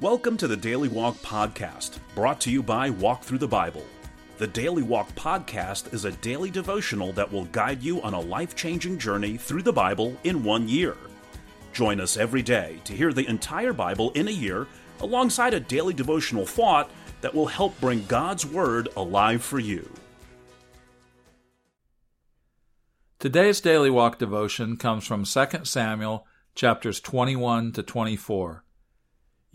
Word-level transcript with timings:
Welcome 0.00 0.36
to 0.38 0.48
the 0.48 0.56
Daily 0.56 0.88
Walk 0.88 1.16
Podcast, 1.18 1.98
brought 2.14 2.40
to 2.42 2.50
you 2.50 2.62
by 2.62 2.90
Walk 2.90 3.22
Through 3.22 3.38
the 3.38 3.48
Bible. 3.48 3.86
The 4.38 4.46
Daily 4.46 4.82
Walk 4.82 5.08
Podcast 5.14 5.94
is 5.94 6.04
a 6.04 6.12
daily 6.12 6.50
devotional 6.50 7.12
that 7.12 7.32
will 7.32 7.44
guide 7.46 7.82
you 7.82 8.02
on 8.02 8.12
a 8.12 8.20
life 8.20 8.56
changing 8.56 8.98
journey 8.98 9.36
through 9.36 9.62
the 9.62 9.72
Bible 9.72 10.16
in 10.24 10.42
one 10.42 10.68
year. 10.68 10.96
Join 11.72 12.00
us 12.00 12.16
every 12.16 12.42
day 12.42 12.80
to 12.84 12.92
hear 12.92 13.12
the 13.12 13.28
entire 13.28 13.72
Bible 13.72 14.10
in 14.10 14.26
a 14.26 14.32
year 14.32 14.66
alongside 15.00 15.54
a 15.54 15.60
daily 15.60 15.94
devotional 15.94 16.44
thought 16.44 16.90
that 17.20 17.34
will 17.34 17.46
help 17.46 17.80
bring 17.80 18.04
God's 18.06 18.44
Word 18.44 18.88
alive 18.96 19.42
for 19.42 19.60
you. 19.60 19.88
Today's 23.20 23.60
Daily 23.60 23.90
Walk 23.90 24.18
devotion 24.18 24.76
comes 24.76 25.06
from 25.06 25.24
2 25.24 25.64
Samuel 25.64 26.26
chapters 26.54 27.00
21 27.00 27.72
to 27.72 27.82
24 27.82 28.63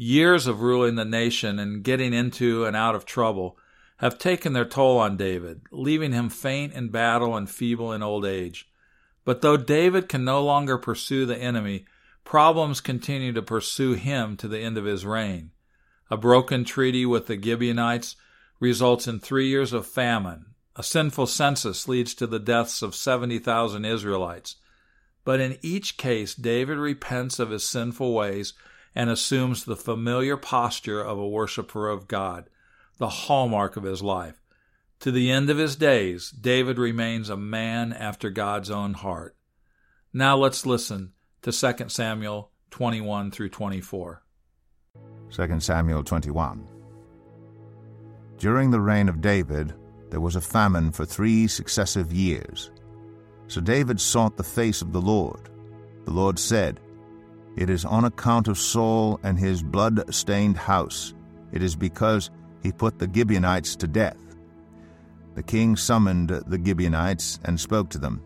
years 0.01 0.47
of 0.47 0.61
ruling 0.61 0.95
the 0.95 1.03
nation 1.03 1.59
and 1.59 1.83
getting 1.83 2.13
into 2.13 2.63
and 2.63 2.73
out 2.73 2.95
of 2.95 3.05
trouble 3.05 3.57
have 3.97 4.17
taken 4.17 4.53
their 4.53 4.63
toll 4.63 4.97
on 4.97 5.17
David, 5.17 5.59
leaving 5.71 6.13
him 6.13 6.29
faint 6.29 6.71
in 6.71 6.87
battle 6.87 7.35
and 7.35 7.49
feeble 7.49 7.91
in 7.91 8.01
old 8.01 8.25
age. 8.25 8.69
But 9.25 9.41
though 9.41 9.57
David 9.57 10.07
can 10.07 10.23
no 10.23 10.41
longer 10.41 10.77
pursue 10.77 11.25
the 11.25 11.37
enemy, 11.37 11.85
problems 12.23 12.79
continue 12.79 13.33
to 13.33 13.41
pursue 13.41 13.91
him 13.91 14.37
to 14.37 14.47
the 14.47 14.59
end 14.59 14.77
of 14.77 14.85
his 14.85 15.05
reign. 15.05 15.51
A 16.09 16.15
broken 16.15 16.63
treaty 16.63 17.05
with 17.05 17.27
the 17.27 17.39
Gibeonites 17.39 18.15
results 18.61 19.05
in 19.05 19.19
three 19.19 19.49
years 19.49 19.73
of 19.73 19.85
famine. 19.85 20.45
A 20.77 20.81
sinful 20.81 21.27
census 21.27 21.89
leads 21.89 22.13
to 22.13 22.25
the 22.25 22.39
deaths 22.39 22.81
of 22.81 22.95
70,000 22.95 23.83
Israelites. 23.83 24.55
But 25.25 25.41
in 25.41 25.57
each 25.61 25.97
case, 25.97 26.33
David 26.35 26.77
repents 26.77 27.37
of 27.37 27.49
his 27.49 27.67
sinful 27.67 28.13
ways 28.13 28.53
and 28.95 29.09
assumes 29.09 29.63
the 29.63 29.75
familiar 29.75 30.37
posture 30.37 31.01
of 31.01 31.17
a 31.17 31.27
worshiper 31.27 31.89
of 31.89 32.07
God, 32.07 32.49
the 32.97 33.09
hallmark 33.09 33.77
of 33.77 33.83
his 33.83 34.01
life. 34.01 34.41
To 35.01 35.11
the 35.11 35.31
end 35.31 35.49
of 35.49 35.57
his 35.57 35.75
days, 35.75 36.29
David 36.29 36.77
remains 36.77 37.29
a 37.29 37.37
man 37.37 37.93
after 37.93 38.29
God's 38.29 38.69
own 38.69 38.93
heart. 38.93 39.35
Now 40.11 40.35
let's 40.35 40.65
listen 40.65 41.13
to 41.43 41.51
2 41.51 41.89
Samuel 41.89 42.51
21 42.71 43.31
through 43.31 43.49
24. 43.49 44.23
2 45.31 45.59
Samuel 45.59 46.03
21. 46.03 46.67
During 48.37 48.71
the 48.71 48.81
reign 48.81 49.07
of 49.07 49.21
David, 49.21 49.73
there 50.09 50.19
was 50.19 50.35
a 50.35 50.41
famine 50.41 50.91
for 50.91 51.05
three 51.05 51.47
successive 51.47 52.11
years. 52.11 52.71
So 53.47 53.61
David 53.61 54.01
sought 54.01 54.37
the 54.37 54.43
face 54.43 54.81
of 54.81 54.91
the 54.91 55.01
Lord. 55.01 55.49
The 56.05 56.11
Lord 56.11 56.39
said, 56.39 56.79
it 57.55 57.69
is 57.69 57.85
on 57.85 58.05
account 58.05 58.47
of 58.47 58.57
Saul 58.57 59.19
and 59.23 59.37
his 59.37 59.61
blood 59.61 60.13
stained 60.13 60.57
house. 60.57 61.13
It 61.51 61.61
is 61.61 61.75
because 61.75 62.29
he 62.63 62.71
put 62.71 62.99
the 62.99 63.09
Gibeonites 63.11 63.75
to 63.77 63.87
death. 63.87 64.17
The 65.35 65.43
king 65.43 65.75
summoned 65.75 66.29
the 66.29 66.61
Gibeonites 66.63 67.39
and 67.45 67.59
spoke 67.59 67.89
to 67.89 67.97
them. 67.97 68.21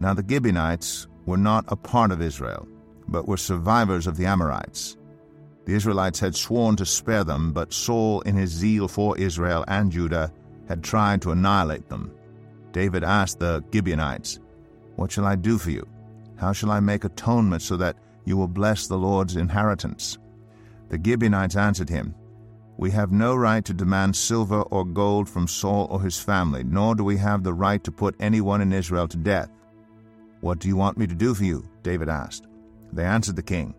Now 0.00 0.14
the 0.14 0.24
Gibeonites 0.26 1.06
were 1.26 1.36
not 1.36 1.64
a 1.68 1.76
part 1.76 2.12
of 2.12 2.22
Israel, 2.22 2.66
but 3.08 3.28
were 3.28 3.36
survivors 3.36 4.06
of 4.06 4.16
the 4.16 4.26
Amorites. 4.26 4.96
The 5.66 5.74
Israelites 5.74 6.18
had 6.18 6.34
sworn 6.34 6.76
to 6.76 6.86
spare 6.86 7.24
them, 7.24 7.52
but 7.52 7.72
Saul, 7.72 8.22
in 8.22 8.34
his 8.34 8.50
zeal 8.50 8.88
for 8.88 9.16
Israel 9.18 9.64
and 9.68 9.92
Judah, 9.92 10.32
had 10.68 10.82
tried 10.82 11.20
to 11.22 11.32
annihilate 11.32 11.88
them. 11.88 12.12
David 12.72 13.04
asked 13.04 13.38
the 13.38 13.62
Gibeonites, 13.72 14.38
What 14.96 15.12
shall 15.12 15.26
I 15.26 15.36
do 15.36 15.58
for 15.58 15.70
you? 15.70 15.86
How 16.36 16.52
shall 16.52 16.70
I 16.70 16.80
make 16.80 17.04
atonement 17.04 17.62
so 17.62 17.76
that 17.76 17.96
you 18.24 18.36
will 18.36 18.48
bless 18.48 18.86
the 18.86 18.98
Lord's 18.98 19.36
inheritance. 19.36 20.18
The 20.88 21.00
Gibeonites 21.02 21.56
answered 21.56 21.88
him, 21.88 22.14
We 22.76 22.90
have 22.90 23.12
no 23.12 23.36
right 23.36 23.64
to 23.64 23.74
demand 23.74 24.16
silver 24.16 24.62
or 24.62 24.84
gold 24.84 25.28
from 25.28 25.46
Saul 25.46 25.86
or 25.90 26.02
his 26.02 26.18
family, 26.18 26.64
nor 26.64 26.94
do 26.94 27.04
we 27.04 27.16
have 27.16 27.42
the 27.42 27.54
right 27.54 27.82
to 27.84 27.92
put 27.92 28.16
anyone 28.20 28.60
in 28.60 28.72
Israel 28.72 29.08
to 29.08 29.16
death. 29.16 29.50
What 30.40 30.58
do 30.58 30.68
you 30.68 30.76
want 30.76 30.98
me 30.98 31.06
to 31.06 31.14
do 31.14 31.34
for 31.34 31.44
you? 31.44 31.68
David 31.82 32.08
asked. 32.08 32.46
They 32.92 33.04
answered 33.04 33.36
the 33.36 33.42
king, 33.42 33.74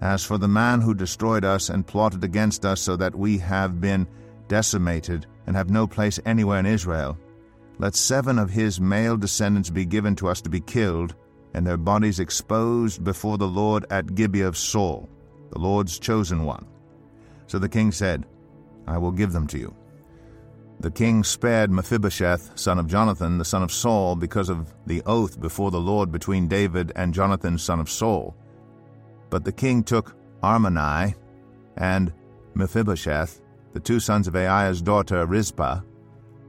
As 0.00 0.24
for 0.24 0.38
the 0.38 0.48
man 0.48 0.80
who 0.80 0.94
destroyed 0.94 1.44
us 1.44 1.68
and 1.70 1.86
plotted 1.86 2.24
against 2.24 2.64
us 2.64 2.80
so 2.80 2.96
that 2.96 3.14
we 3.14 3.38
have 3.38 3.80
been 3.80 4.06
decimated 4.48 5.26
and 5.46 5.56
have 5.56 5.70
no 5.70 5.86
place 5.86 6.20
anywhere 6.26 6.58
in 6.58 6.66
Israel, 6.66 7.16
let 7.78 7.94
seven 7.94 8.38
of 8.38 8.50
his 8.50 8.80
male 8.80 9.16
descendants 9.16 9.70
be 9.70 9.84
given 9.84 10.14
to 10.16 10.28
us 10.28 10.40
to 10.42 10.50
be 10.50 10.60
killed, 10.60 11.14
and 11.54 11.66
their 11.66 11.76
bodies 11.76 12.20
exposed 12.20 13.04
before 13.04 13.38
the 13.38 13.48
Lord 13.48 13.86
at 13.90 14.14
Gibeah 14.14 14.48
of 14.48 14.56
Saul, 14.56 15.08
the 15.50 15.58
Lord's 15.58 15.98
chosen 15.98 16.44
one. 16.44 16.66
So 17.46 17.58
the 17.58 17.68
king 17.68 17.92
said, 17.92 18.26
I 18.86 18.98
will 18.98 19.12
give 19.12 19.32
them 19.32 19.46
to 19.48 19.58
you. 19.58 19.74
The 20.80 20.90
king 20.90 21.22
spared 21.22 21.70
Mephibosheth, 21.70 22.58
son 22.58 22.78
of 22.78 22.88
Jonathan, 22.88 23.38
the 23.38 23.44
son 23.44 23.62
of 23.62 23.72
Saul, 23.72 24.16
because 24.16 24.48
of 24.48 24.74
the 24.86 25.02
oath 25.06 25.40
before 25.40 25.70
the 25.70 25.80
Lord 25.80 26.10
between 26.10 26.48
David 26.48 26.92
and 26.96 27.14
Jonathan, 27.14 27.56
son 27.56 27.80
of 27.80 27.88
Saul. 27.88 28.36
But 29.30 29.44
the 29.44 29.52
king 29.52 29.82
took 29.84 30.16
Armoni 30.42 31.14
and 31.76 32.12
Mephibosheth, 32.54 33.40
the 33.72 33.80
two 33.80 34.00
sons 34.00 34.28
of 34.28 34.34
Aiah's 34.34 34.82
daughter 34.82 35.24
Rizpah, 35.24 35.80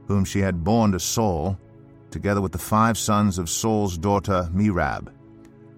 whom 0.06 0.24
she 0.24 0.40
had 0.40 0.64
borne 0.64 0.92
to 0.92 1.00
Saul, 1.00 1.58
together 2.16 2.40
with 2.40 2.52
the 2.52 2.58
five 2.58 2.96
sons 2.96 3.36
of 3.36 3.50
Saul's 3.50 3.98
daughter 3.98 4.48
Merab, 4.54 5.12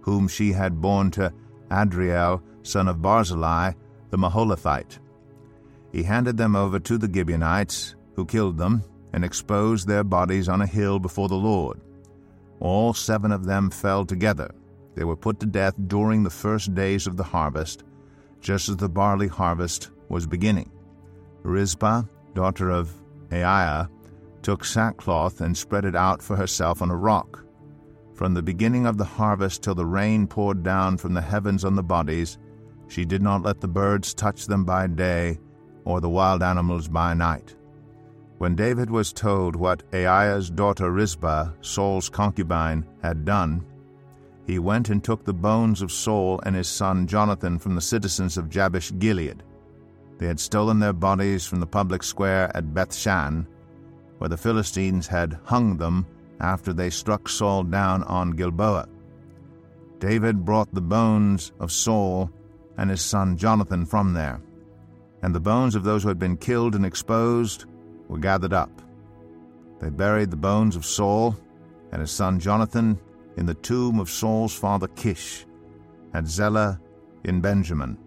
whom 0.03 0.29
she 0.29 0.53
had 0.53 0.81
borne 0.81 1.11
to 1.11 1.33
Adriel, 1.69 2.41
son 2.63 2.87
of 2.87 3.03
Barzillai, 3.03 3.73
the 4.11 4.17
Meholathite. 4.17 5.01
He 5.91 6.05
handed 6.05 6.37
them 6.37 6.55
over 6.55 6.79
to 6.79 6.97
the 6.97 7.13
Gibeonites, 7.13 7.97
who 8.15 8.25
killed 8.25 8.57
them, 8.57 8.85
and 9.13 9.25
exposed 9.25 9.89
their 9.89 10.05
bodies 10.05 10.49
on 10.49 10.63
a 10.63 10.67
hill 10.67 11.01
before 11.01 11.29
the 11.29 11.35
Lord. 11.35 11.81
All 12.61 12.95
seven 12.95 13.33
of 13.33 13.45
them 13.45 13.69
fell 13.69 14.07
together. 14.07 14.55
They 14.95 15.03
were 15.03 15.17
put 15.17 15.41
to 15.41 15.47
death 15.47 15.75
during 15.89 16.23
the 16.23 16.31
first 16.31 16.73
days 16.73 17.09
of 17.09 17.17
the 17.17 17.25
harvest, 17.25 17.83
just 18.41 18.69
as 18.69 18.77
the 18.77 18.89
barley 18.89 19.27
harvest 19.27 19.91
was 20.09 20.25
beginning. 20.25 20.71
Rizpah, 21.43 22.05
daughter 22.35 22.71
of 22.71 22.95
Aiah, 23.33 23.89
took 24.49 24.65
sackcloth 24.65 25.43
and 25.43 25.55
spread 25.55 25.85
it 25.85 25.95
out 25.95 26.23
for 26.23 26.35
herself 26.35 26.81
on 26.81 26.91
a 26.91 26.97
rock. 26.97 27.45
From 28.15 28.33
the 28.33 28.41
beginning 28.41 28.87
of 28.87 28.97
the 28.97 29.05
harvest 29.05 29.63
till 29.63 29.75
the 29.75 29.85
rain 29.85 30.27
poured 30.27 30.63
down 30.63 30.97
from 30.97 31.13
the 31.13 31.21
heavens 31.21 31.67
on 31.67 31.75
the 31.75 31.83
bodies, 31.83 32.39
she 32.87 33.05
did 33.05 33.21
not 33.21 33.43
let 33.43 33.61
the 33.61 33.69
birds 33.69 34.15
touch 34.15 34.47
them 34.47 34.65
by 34.65 34.87
day, 34.87 35.39
or 35.85 36.01
the 36.01 36.09
wild 36.09 36.43
animals 36.43 36.89
by 36.89 37.13
night. 37.13 37.57
When 38.39 38.57
David 38.57 38.89
was 38.89 39.13
told 39.13 39.55
what 39.55 39.83
Aiah's 39.93 40.49
daughter 40.49 40.93
Rizpah, 40.93 41.51
Saul's 41.61 42.09
concubine, 42.09 42.87
had 43.03 43.27
done, 43.27 43.67
he 44.47 44.59
went 44.59 44.89
and 44.89 45.05
took 45.05 45.27
the 45.27 45.35
bones 45.35 45.83
of 45.83 45.93
Saul 45.93 46.41
and 46.47 46.57
his 46.57 46.69
son 46.69 47.07
Jonathan 47.07 47.59
from 47.59 47.75
the 47.75 47.83
citizens 47.83 48.39
of 48.39 48.49
Jabesh 48.49 48.93
Gilead. 48.99 49.43
They 50.17 50.27
had 50.27 50.41
stolen 50.41 50.79
their 50.79 50.95
bodies 50.95 51.45
from 51.45 51.61
the 51.61 51.67
public 51.67 52.03
square 52.03 52.51
at 52.57 52.73
Bethshan, 52.73 53.47
where 54.19 54.29
the 54.29 54.37
Philistines 54.37 55.07
had 55.07 55.39
hung 55.45 55.77
them 55.77 56.07
after 56.41 56.73
they 56.73 56.91
struck 56.91 57.29
Saul 57.29 57.65
down 57.65 58.03
on 58.05 58.33
Gilboa. 58.33 58.89
David 59.99 60.45
brought 60.45 60.73
the 60.73 60.81
bones 60.81 61.53
of 61.59 61.73
Saul 61.73 62.31
and 62.77 62.91
his 62.91 63.01
son 63.01 63.37
Jonathan 63.37 63.85
from 63.85 64.13
there, 64.13 64.41
and 65.23 65.35
the 65.35 65.41
bones 65.41 65.75
of 65.75 65.83
those 65.83 66.03
who 66.03 66.09
had 66.09 66.19
been 66.19 66.37
killed 66.37 66.75
and 66.75 66.87
exposed 66.87 67.65
were 68.09 68.19
gathered 68.19 68.53
up. 68.53 68.71
They 69.81 69.91
buried 69.91 70.31
the 70.31 70.37
bones 70.37 70.77
of 70.77 70.85
Saul 70.85 71.37
and 71.93 72.01
his 72.01 72.11
son 72.11 72.39
Jonathan 72.39 72.99
in 73.37 73.47
the 73.47 73.55
tomb 73.55 73.99
of 73.99 74.11
Saul's 74.11 74.55
father 74.55 74.89
Kish 74.89 75.47
at 76.15 76.27
Zelah 76.27 76.81
in 77.25 77.41
Benjamin, 77.41 77.99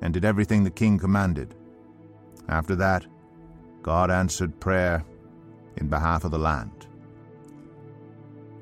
and 0.00 0.14
did 0.14 0.24
everything 0.24 0.64
the 0.64 0.70
king 0.70 0.98
commanded. 0.98 1.54
After 2.48 2.74
that, 2.76 3.06
God 3.82 4.10
answered 4.10 4.58
prayer 4.60 5.04
in 5.76 5.88
behalf 5.88 6.24
of 6.24 6.30
the 6.30 6.38
land. 6.38 6.86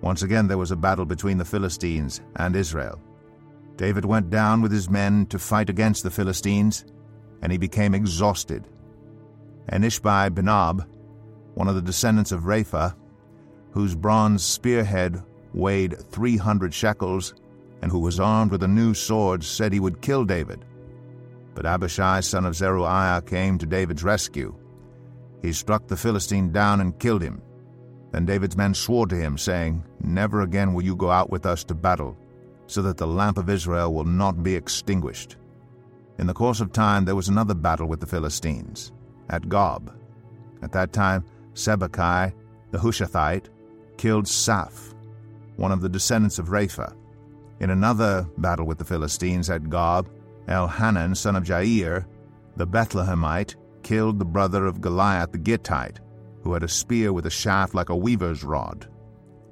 Once 0.01 0.23
again 0.23 0.49
there 0.49 0.59
was 0.59 0.71
a 0.71 0.77
battle 0.77 1.05
between 1.05 1.39
the 1.39 1.45
Philistines 1.45 2.21
and 2.37 2.57
Israel. 2.57 3.01
David 3.77 4.05
went 4.05 4.31
down 4.31 4.63
with 4.63 4.73
his 4.73 4.91
men 4.91 5.27
to 5.27 5.39
fight 5.39 5.71
against 5.71 6.03
the 6.03 6.11
Philistines, 6.11 6.85
and 7.43 7.51
he 7.51 7.59
became 7.59 7.95
exhausted. 7.95 8.69
And 9.69 9.85
Ishbi 9.85 10.31
Benob, 10.31 10.87
one 11.55 11.69
of 11.69 11.75
the 11.75 11.83
descendants 11.83 12.33
of 12.33 12.43
Rapha, 12.43 12.95
whose 13.73 13.95
bronze 13.95 14.45
spearhead 14.45 15.23
weighed 15.55 15.99
three 16.11 16.37
hundred 16.37 16.75
shekels, 16.75 17.35
and 17.83 17.91
who 17.91 18.01
was 18.01 18.21
armed 18.21 18.53
with 18.53 18.63
a 18.63 18.69
new 18.69 18.93
sword, 18.93 19.43
said 19.43 19.73
he 19.73 19.81
would 19.81 20.03
kill 20.03 20.25
David. 20.25 20.65
But 21.55 21.67
Abishai 21.67 22.21
son 22.21 22.45
of 22.45 22.55
Zeruiah 22.55 23.23
came 23.23 23.59
to 23.59 23.67
David's 23.67 24.05
rescue 24.05 24.55
he 25.43 25.53
struck 25.53 25.87
the 25.87 25.97
Philistine 25.97 26.53
down 26.53 26.81
and 26.81 26.99
killed 26.99 27.23
him. 27.23 27.43
Then 28.13 28.27
David's 28.27 28.57
men 28.57 28.75
swore 28.75 29.07
to 29.07 29.17
him, 29.17 29.39
saying, 29.39 29.85
Never 30.03 30.43
again 30.43 30.75
will 30.75 30.83
you 30.83 30.97
go 30.97 31.11
out 31.11 31.31
with 31.31 31.47
us 31.47 31.65
to 31.65 31.75
battle, 31.75 32.17
so 32.67 32.83
that 32.83 32.97
the 32.97 33.07
lamp 33.07 33.39
of 33.39 33.49
Israel 33.49 33.95
will 33.95 34.05
not 34.05 34.43
be 34.43 34.55
extinguished. 34.55 35.37
In 36.19 36.27
the 36.27 36.35
course 36.35 36.61
of 36.61 36.73
time 36.73 37.05
there 37.05 37.17
was 37.17 37.29
another 37.29 37.55
battle 37.55 37.87
with 37.87 38.01
the 38.01 38.07
Philistines, 38.07 38.93
at 39.31 39.49
Gob. 39.49 39.93
At 40.63 40.73
that 40.73 40.93
time 40.93 41.25
Sibbecai 41.55 42.33
the 42.71 42.79
Hushathite 42.79 43.47
killed 43.97 44.27
Saph, 44.27 44.95
one 45.57 45.73
of 45.73 45.81
the 45.81 45.89
descendants 45.89 46.39
of 46.39 46.49
Rapha. 46.49 46.95
In 47.61 47.71
another 47.71 48.27
battle 48.39 48.67
with 48.67 48.79
the 48.79 48.85
Philistines 48.85 49.51
at 49.51 49.69
Gob, 49.69 50.09
Elhanan, 50.49 51.17
son 51.17 51.37
of 51.37 51.45
Jair, 51.45 52.07
the 52.57 52.67
Bethlehemite, 52.67 53.57
killed 53.83 54.19
the 54.19 54.25
brother 54.25 54.67
of 54.67 54.81
Goliath 54.81 55.33
the 55.33 55.39
Gittite, 55.39 56.01
who 56.43 56.53
had 56.53 56.63
a 56.63 56.69
spear 56.69 57.13
with 57.13 57.27
a 57.27 57.31
shaft 57.31 57.75
like 57.75 57.89
a 57.89 57.97
weaver's 57.97 58.45
rod. 58.45 58.89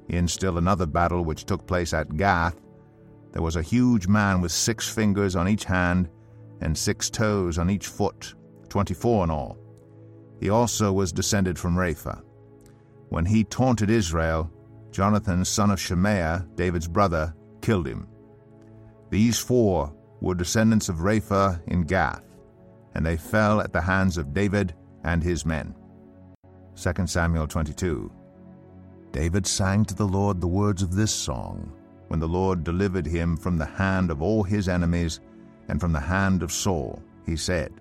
In 0.09 0.27
still 0.27 0.59
another 0.59 0.87
battle 0.87 1.25
which 1.25 1.45
took 1.45 1.67
place 1.67 1.93
at 1.93 2.17
Gath, 2.17 2.57
there 3.33 3.43
was 3.43 3.57
a 3.57 3.63
huge 3.63 4.09
man 4.09 4.41
with 4.41 4.53
six 4.53 4.89
fingers 4.89 5.37
on 5.37 5.49
each 5.49 5.65
hand 5.65 6.09
and 6.61 6.77
six 6.77 7.11
toes 7.11 7.59
on 7.59 7.69
each 7.69 7.87
foot, 7.87 8.35
twenty 8.69 8.95
four 8.95 9.25
in 9.25 9.31
all. 9.31 9.59
He 10.41 10.51
also 10.51 10.93
was 10.93 11.13
descended 11.13 11.59
from 11.59 11.77
Rapha. 11.77 12.23
When 13.11 13.27
he 13.27 13.45
taunted 13.45 13.91
Israel, 13.91 14.51
Jonathan, 14.91 15.45
son 15.45 15.71
of 15.71 15.81
Shemaiah, 15.81 16.47
David's 16.55 16.89
brother, 16.89 17.35
killed 17.61 17.87
him. 17.87 18.09
These 19.11 19.39
four 19.39 19.93
were 20.21 20.35
descendants 20.35 20.89
of 20.89 20.97
Rapha 20.97 21.61
in 21.69 21.83
Gath, 21.83 22.25
and 22.99 23.07
they 23.07 23.17
fell 23.17 23.61
at 23.61 23.73
the 23.73 23.81
hands 23.81 24.19
of 24.19 24.35
David 24.35 24.75
and 25.05 25.23
his 25.23 25.47
men. 25.47 25.73
2 26.75 27.07
Samuel 27.07 27.47
22. 27.47 28.11
David 29.13 29.47
sang 29.47 29.85
to 29.85 29.95
the 29.95 30.05
Lord 30.05 30.41
the 30.41 30.49
words 30.49 30.83
of 30.83 30.97
this 30.97 31.13
song 31.13 31.73
when 32.09 32.19
the 32.19 32.27
Lord 32.27 32.65
delivered 32.65 33.07
him 33.07 33.37
from 33.37 33.57
the 33.57 33.65
hand 33.65 34.11
of 34.11 34.21
all 34.21 34.43
his 34.43 34.69
enemies 34.69 35.21
and 35.69 35.81
from 35.81 35.93
the 35.93 36.01
hand 36.01 36.43
of 36.43 36.51
Saul. 36.51 37.01
He 37.25 37.37
said, 37.37 37.73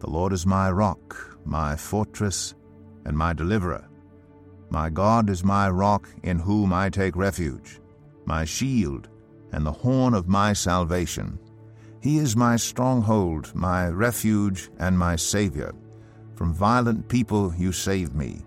The 0.00 0.10
Lord 0.10 0.32
is 0.32 0.46
my 0.46 0.72
rock, 0.72 1.38
my 1.44 1.76
fortress, 1.76 2.56
and 3.04 3.16
my 3.16 3.32
deliverer. 3.32 3.86
My 4.68 4.90
God 4.90 5.30
is 5.30 5.44
my 5.44 5.70
rock 5.70 6.08
in 6.24 6.40
whom 6.40 6.72
I 6.72 6.90
take 6.90 7.14
refuge, 7.14 7.78
my 8.24 8.44
shield, 8.44 9.10
and 9.52 9.64
the 9.64 9.70
horn 9.70 10.12
of 10.12 10.26
my 10.26 10.54
salvation. 10.54 11.38
He 12.02 12.18
is 12.18 12.36
my 12.36 12.56
stronghold, 12.56 13.54
my 13.54 13.86
refuge, 13.86 14.70
and 14.80 14.98
my 14.98 15.14
Savior. 15.14 15.72
From 16.34 16.52
violent 16.52 17.08
people 17.08 17.54
you 17.56 17.70
save 17.70 18.12
me. 18.12 18.42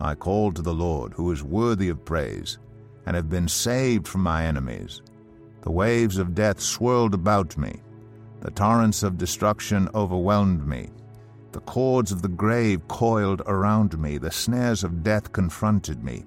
I 0.00 0.14
called 0.14 0.56
to 0.56 0.62
the 0.62 0.72
Lord, 0.72 1.12
who 1.12 1.30
is 1.30 1.42
worthy 1.42 1.90
of 1.90 2.06
praise, 2.06 2.58
and 3.04 3.14
have 3.14 3.28
been 3.28 3.48
saved 3.48 4.08
from 4.08 4.22
my 4.22 4.46
enemies. 4.46 5.02
The 5.60 5.70
waves 5.70 6.16
of 6.16 6.34
death 6.34 6.58
swirled 6.58 7.12
about 7.12 7.58
me. 7.58 7.82
The 8.40 8.50
torrents 8.50 9.02
of 9.02 9.18
destruction 9.18 9.90
overwhelmed 9.94 10.66
me. 10.66 10.88
The 11.52 11.60
cords 11.60 12.12
of 12.12 12.22
the 12.22 12.28
grave 12.28 12.88
coiled 12.88 13.42
around 13.44 13.98
me. 13.98 14.16
The 14.16 14.30
snares 14.30 14.84
of 14.84 15.02
death 15.02 15.32
confronted 15.34 16.02
me. 16.02 16.24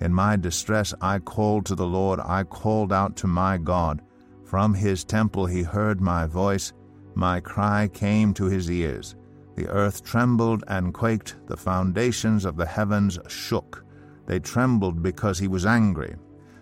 In 0.00 0.14
my 0.14 0.36
distress 0.36 0.94
I 1.02 1.18
called 1.18 1.66
to 1.66 1.74
the 1.74 1.86
Lord. 1.86 2.18
I 2.18 2.44
called 2.44 2.94
out 2.94 3.14
to 3.16 3.26
my 3.26 3.58
God. 3.58 4.00
From 4.46 4.74
his 4.74 5.04
temple 5.04 5.44
he 5.44 5.64
heard 5.64 6.00
my 6.00 6.26
voice. 6.26 6.72
My 7.16 7.40
cry 7.40 7.88
came 7.88 8.32
to 8.34 8.44
his 8.44 8.70
ears. 8.70 9.16
The 9.56 9.68
earth 9.68 10.04
trembled 10.04 10.62
and 10.68 10.94
quaked. 10.94 11.36
The 11.48 11.56
foundations 11.56 12.44
of 12.44 12.56
the 12.56 12.66
heavens 12.66 13.18
shook. 13.26 13.84
They 14.26 14.38
trembled 14.38 15.02
because 15.02 15.38
he 15.38 15.48
was 15.48 15.66
angry. 15.66 16.14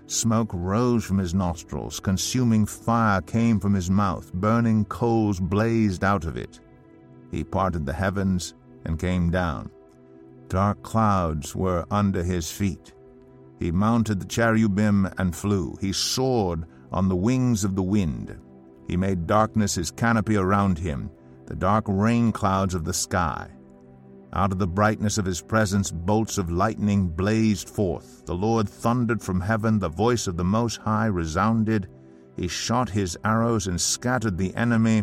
Smoke 0.06 0.50
rose 0.54 1.04
from 1.04 1.18
his 1.18 1.34
nostrils, 1.34 2.00
consuming 2.00 2.64
fire 2.64 3.20
came 3.20 3.60
from 3.60 3.74
his 3.74 3.90
mouth, 3.90 4.32
burning 4.32 4.86
coals 4.86 5.38
blazed 5.38 6.04
out 6.04 6.24
of 6.24 6.38
it. 6.38 6.60
He 7.30 7.44
parted 7.44 7.84
the 7.84 7.92
heavens 7.92 8.54
and 8.86 8.98
came 8.98 9.30
down. 9.30 9.70
Dark 10.48 10.82
clouds 10.82 11.54
were 11.54 11.84
under 11.90 12.22
his 12.22 12.50
feet. 12.50 12.94
He 13.58 13.70
mounted 13.70 14.20
the 14.20 14.26
cherubim 14.26 15.08
and 15.18 15.34
flew. 15.34 15.76
He 15.80 15.92
soared 15.92 16.66
on 16.94 17.08
the 17.08 17.16
wings 17.16 17.64
of 17.64 17.74
the 17.74 17.82
wind. 17.82 18.38
He 18.86 18.96
made 18.96 19.26
darkness 19.26 19.74
his 19.74 19.90
canopy 19.90 20.36
around 20.36 20.78
him, 20.78 21.10
the 21.46 21.56
dark 21.56 21.84
rain 21.88 22.30
clouds 22.30 22.72
of 22.74 22.84
the 22.84 22.94
sky. 22.94 23.50
Out 24.32 24.52
of 24.52 24.58
the 24.58 24.66
brightness 24.66 25.18
of 25.18 25.24
his 25.24 25.42
presence, 25.42 25.90
bolts 25.90 26.38
of 26.38 26.50
lightning 26.50 27.08
blazed 27.08 27.68
forth. 27.68 28.24
The 28.26 28.34
Lord 28.34 28.68
thundered 28.68 29.20
from 29.20 29.40
heaven, 29.40 29.78
the 29.78 29.88
voice 29.88 30.26
of 30.26 30.36
the 30.36 30.44
Most 30.44 30.76
High 30.76 31.06
resounded. 31.06 31.88
He 32.36 32.48
shot 32.48 32.88
his 32.88 33.18
arrows 33.24 33.66
and 33.66 33.80
scattered 33.80 34.38
the 34.38 34.54
enemy. 34.54 35.02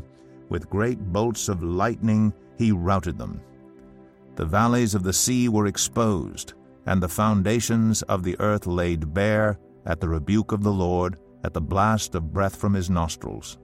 With 0.50 0.70
great 0.70 1.00
bolts 1.00 1.50
of 1.50 1.62
lightning, 1.62 2.34
he 2.58 2.72
routed 2.72 3.18
them. 3.18 3.42
The 4.36 4.46
valleys 4.46 4.96
of 4.96 5.04
the 5.04 5.14
sea 5.14 5.50
were 5.50 5.68
exposed, 5.68 6.54
and 6.86 7.04
the 7.04 7.10
foundations 7.10 8.02
of 8.04 8.24
the 8.24 8.40
earth 8.40 8.66
laid 8.66 9.14
bare 9.14 9.60
at 9.86 10.00
the 10.00 10.10
rebuke 10.10 10.52
of 10.52 10.64
the 10.64 10.72
Lord, 10.72 11.18
at 11.44 11.54
the 11.54 11.62
blast 11.62 12.16
of 12.16 12.34
breath 12.34 12.56
from 12.56 12.74
his 12.74 12.90
nostrils. 12.90 13.58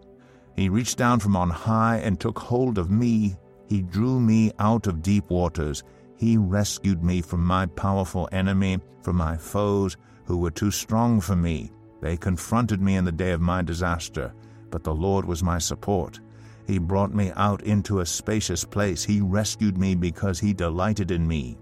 He 0.55 0.69
reached 0.69 0.97
down 0.97 1.19
from 1.19 1.35
on 1.35 1.49
high 1.49 1.97
and 1.97 2.19
took 2.19 2.39
hold 2.39 2.77
of 2.77 2.89
me 2.89 3.37
he 3.67 3.81
drew 3.81 4.19
me 4.19 4.51
out 4.59 4.87
of 4.87 5.01
deep 5.01 5.29
waters. 5.29 5.83
He 6.15 6.37
rescued 6.37 7.03
me 7.03 7.21
from 7.21 7.43
my 7.43 7.65
powerful 7.65 8.29
enemy, 8.31 8.79
from 9.01 9.17
my 9.17 9.37
foes 9.37 9.97
who 10.25 10.37
were 10.37 10.51
too 10.51 10.71
strong 10.71 11.21
for 11.21 11.35
me. 11.35 11.71
They 12.01 12.17
confronted 12.17 12.81
me 12.81 12.95
in 12.95 13.05
the 13.05 13.11
day 13.11 13.31
of 13.31 13.41
my 13.41 13.61
disaster, 13.61 14.33
but 14.71 14.83
the 14.83 14.93
Lord 14.93 15.25
was 15.25 15.43
my 15.43 15.57
support. 15.57 16.19
He 16.65 16.79
brought 16.79 17.13
me 17.13 17.31
out 17.35 17.63
into 17.63 17.99
a 17.99 18.05
spacious 18.05 18.63
place. 18.63 19.03
He 19.03 19.21
rescued 19.21 19.77
me 19.77 19.95
because 19.95 20.39
he 20.39 20.53
delighted 20.53 21.11
in 21.11 21.27
me. 21.27 21.57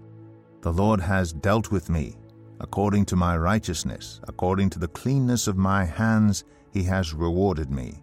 The 0.62 0.72
Lord 0.72 1.00
has 1.00 1.32
dealt 1.32 1.70
with 1.70 1.88
me. 1.88 2.16
According 2.60 3.04
to 3.06 3.16
my 3.16 3.36
righteousness, 3.36 4.20
according 4.28 4.70
to 4.70 4.78
the 4.78 4.88
cleanness 4.88 5.46
of 5.46 5.56
my 5.56 5.84
hands, 5.84 6.44
he 6.72 6.82
has 6.84 7.12
rewarded 7.12 7.70
me. 7.70 8.00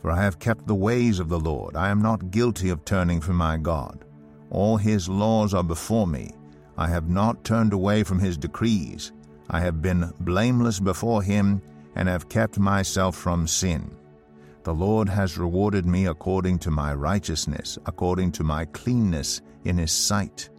For 0.00 0.10
I 0.10 0.22
have 0.22 0.38
kept 0.38 0.66
the 0.66 0.74
ways 0.74 1.18
of 1.18 1.28
the 1.28 1.40
Lord. 1.40 1.76
I 1.76 1.88
am 1.88 2.02
not 2.02 2.30
guilty 2.30 2.70
of 2.70 2.84
turning 2.84 3.20
from 3.20 3.36
my 3.36 3.56
God. 3.56 4.04
All 4.50 4.76
his 4.76 5.08
laws 5.08 5.54
are 5.54 5.64
before 5.64 6.06
me. 6.06 6.30
I 6.76 6.88
have 6.88 7.08
not 7.08 7.44
turned 7.44 7.72
away 7.72 8.04
from 8.04 8.18
his 8.18 8.36
decrees. 8.38 9.12
I 9.50 9.60
have 9.60 9.82
been 9.82 10.12
blameless 10.20 10.78
before 10.80 11.22
him, 11.22 11.62
and 11.96 12.08
have 12.08 12.28
kept 12.28 12.58
myself 12.58 13.16
from 13.16 13.46
sin. 13.46 13.90
The 14.62 14.74
Lord 14.74 15.08
has 15.08 15.38
rewarded 15.38 15.86
me 15.86 16.06
according 16.06 16.58
to 16.60 16.70
my 16.70 16.94
righteousness, 16.94 17.78
according 17.86 18.32
to 18.32 18.44
my 18.44 18.66
cleanness 18.66 19.40
in 19.64 19.78
his 19.78 19.92
sight. 19.92 20.50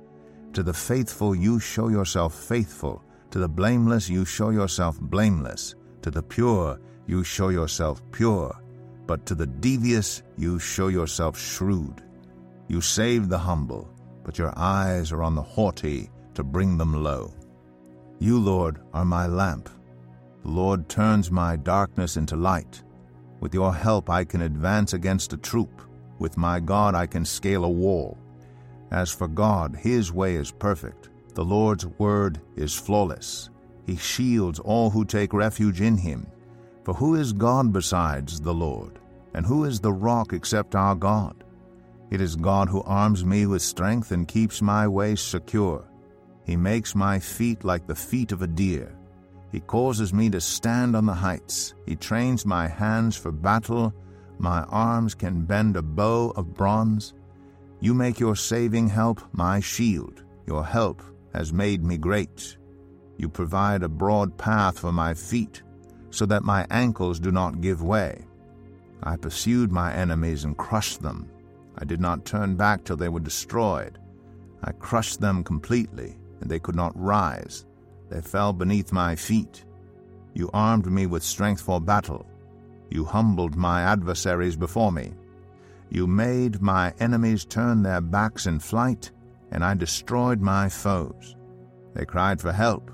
To 0.54 0.64
the 0.64 0.74
faithful 0.74 1.36
you 1.36 1.60
show 1.60 1.90
yourself 1.90 2.34
faithful, 2.34 3.04
to 3.32 3.40
the 3.40 3.50
blameless 3.50 4.10
you 4.10 4.26
show 4.26 4.50
yourself 4.50 5.00
blameless, 5.00 5.76
to 6.02 6.12
the 6.12 6.24
pure 6.24 6.80
you 7.08 7.24
show 7.24 7.50
yourself 7.50 8.02
pure 8.12 8.56
but 9.10 9.26
to 9.26 9.34
the 9.34 9.48
devious 9.48 10.22
you 10.38 10.60
show 10.60 10.88
yourself 10.88 11.36
shrewd. 11.36 12.04
You 12.68 12.80
save 12.80 13.28
the 13.28 13.40
humble, 13.40 13.92
but 14.24 14.38
your 14.38 14.54
eyes 14.56 15.12
are 15.12 15.24
on 15.24 15.34
the 15.34 15.42
haughty 15.42 16.12
to 16.36 16.44
bring 16.44 16.78
them 16.78 17.04
low. 17.04 17.34
You, 18.20 18.38
Lord, 18.38 18.82
are 18.94 19.06
my 19.06 19.26
lamp. 19.26 19.68
The 20.44 20.52
Lord 20.52 20.90
turns 20.90 21.32
my 21.32 21.56
darkness 21.56 22.18
into 22.18 22.36
light. 22.36 22.84
With 23.40 23.52
your 23.52 23.74
help 23.74 24.12
I 24.12 24.26
can 24.26 24.44
advance 24.44 24.94
against 24.94 25.34
a 25.34 25.38
troop. 25.38 25.82
With 26.20 26.38
my 26.38 26.60
God 26.60 26.94
I 26.94 27.08
can 27.08 27.26
scale 27.26 27.64
a 27.64 27.68
wall. 27.68 28.16
As 28.92 29.10
for 29.12 29.28
God, 29.28 29.76
his 29.76 30.14
way 30.14 30.36
is 30.36 30.52
perfect. 30.52 31.10
The 31.36 31.46
Lord's 31.46 31.86
word 31.86 32.42
is 32.56 32.74
flawless. 32.74 33.50
He 33.86 33.96
shields 33.96 34.60
all 34.60 34.90
who 34.90 35.06
take 35.06 35.34
refuge 35.34 35.82
in 35.82 35.98
him. 35.98 36.28
For 36.84 36.94
who 36.94 37.16
is 37.16 37.34
God 37.34 37.72
besides 37.72 38.40
the 38.40 38.54
Lord? 38.54 39.00
And 39.34 39.46
who 39.46 39.66
is 39.66 39.80
the 39.80 39.94
rock 39.94 40.34
except 40.34 40.76
our 40.76 40.96
God? 40.96 41.44
It 42.10 42.20
is 42.20 42.36
God 42.36 42.68
who 42.68 42.82
arms 42.84 43.24
me 43.24 43.46
with 43.46 43.62
strength 43.62 44.12
and 44.12 44.28
keeps 44.28 44.62
my 44.62 44.88
way 44.88 45.16
secure. 45.16 45.86
He 46.46 46.56
makes 46.56 46.96
my 46.96 47.20
feet 47.20 47.64
like 47.64 47.86
the 47.86 47.96
feet 47.96 48.32
of 48.32 48.42
a 48.42 48.48
deer. 48.48 48.96
He 49.52 49.60
causes 49.60 50.14
me 50.14 50.30
to 50.32 50.42
stand 50.42 50.96
on 50.96 51.06
the 51.06 51.14
heights. 51.14 51.76
He 51.86 51.96
trains 51.96 52.46
my 52.46 52.68
hands 52.68 53.16
for 53.16 53.32
battle. 53.32 53.94
My 54.40 54.64
arms 54.64 55.14
can 55.14 55.46
bend 55.46 55.78
a 55.78 55.82
bow 55.82 56.32
of 56.36 56.54
bronze. 56.54 57.14
You 57.80 57.94
make 57.94 58.20
your 58.20 58.36
saving 58.36 58.88
help 58.88 59.22
my 59.32 59.60
shield. 59.60 60.24
Your 60.48 60.66
help 60.66 61.04
has 61.34 61.54
made 61.54 61.84
me 61.84 61.98
great. 61.98 62.58
You 63.18 63.30
provide 63.30 63.84
a 63.84 63.90
broad 63.90 64.38
path 64.38 64.80
for 64.80 64.92
my 64.92 65.14
feet 65.14 65.62
so 66.10 66.26
that 66.26 66.44
my 66.44 66.66
ankles 66.72 67.20
do 67.20 67.32
not 67.32 67.62
give 67.62 67.82
way. 67.82 68.26
I 69.04 69.16
pursued 69.16 69.72
my 69.72 69.94
enemies 69.94 70.44
and 70.44 70.58
crushed 70.58 71.02
them. 71.02 71.30
I 71.78 71.86
did 71.86 72.02
not 72.02 72.26
turn 72.26 72.56
back 72.56 72.84
till 72.84 72.98
they 72.98 73.10
were 73.10 73.20
destroyed. 73.20 73.98
I 74.64 74.72
crushed 74.74 75.22
them 75.22 75.44
completely, 75.44 76.18
and 76.42 76.50
they 76.50 76.60
could 76.60 76.76
not 76.76 77.00
rise. 77.00 77.66
They 78.10 78.22
fell 78.22 78.52
beneath 78.52 78.92
my 78.92 79.16
feet. 79.16 79.66
You 80.34 80.50
armed 80.54 80.92
me 80.92 81.06
with 81.06 81.24
strength 81.24 81.62
for 81.62 81.80
battle. 81.80 82.26
You 82.90 83.06
humbled 83.06 83.56
my 83.56 83.84
adversaries 83.84 84.56
before 84.56 84.92
me. 84.92 85.14
You 85.90 86.08
made 86.08 86.62
my 86.62 86.94
enemies 87.00 87.46
turn 87.46 87.84
their 87.84 88.02
backs 88.02 88.48
in 88.48 88.60
flight, 88.60 89.12
and 89.52 89.64
I 89.64 89.74
destroyed 89.74 90.42
my 90.42 90.70
foes. 90.70 91.36
They 91.94 92.06
cried 92.06 92.40
for 92.40 92.52
help, 92.52 92.92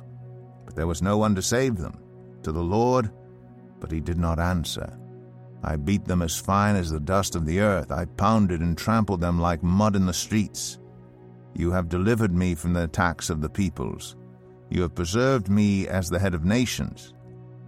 but 0.66 0.76
there 0.76 0.88
was 0.88 1.02
no 1.02 1.18
one 1.18 1.36
to 1.36 1.42
save 1.42 1.78
them. 1.78 2.00
To 2.44 2.52
the 2.52 2.64
Lord, 2.64 3.12
but 3.80 3.92
he 3.92 4.00
did 4.00 4.18
not 4.18 4.40
answer. 4.40 4.98
I 5.64 5.78
beat 5.78 6.06
them 6.06 6.22
as 6.22 6.40
fine 6.40 6.76
as 6.76 6.92
the 6.92 7.00
dust 7.00 7.36
of 7.36 7.46
the 7.46 7.60
earth. 7.60 7.92
I 7.92 8.06
pounded 8.06 8.62
and 8.62 8.78
trampled 8.78 9.22
them 9.22 9.40
like 9.40 9.64
mud 9.64 9.96
in 9.96 10.06
the 10.06 10.14
streets. 10.14 10.80
You 11.56 11.72
have 11.72 11.90
delivered 11.90 12.34
me 12.34 12.54
from 12.54 12.74
the 12.74 12.84
attacks 12.84 13.30
of 13.30 13.42
the 13.42 13.50
peoples. 13.50 14.16
You 14.70 14.82
have 14.84 14.96
preserved 14.96 15.50
me 15.50 15.88
as 15.88 16.10
the 16.10 16.20
head 16.20 16.34
of 16.34 16.46
nations. 16.46 17.14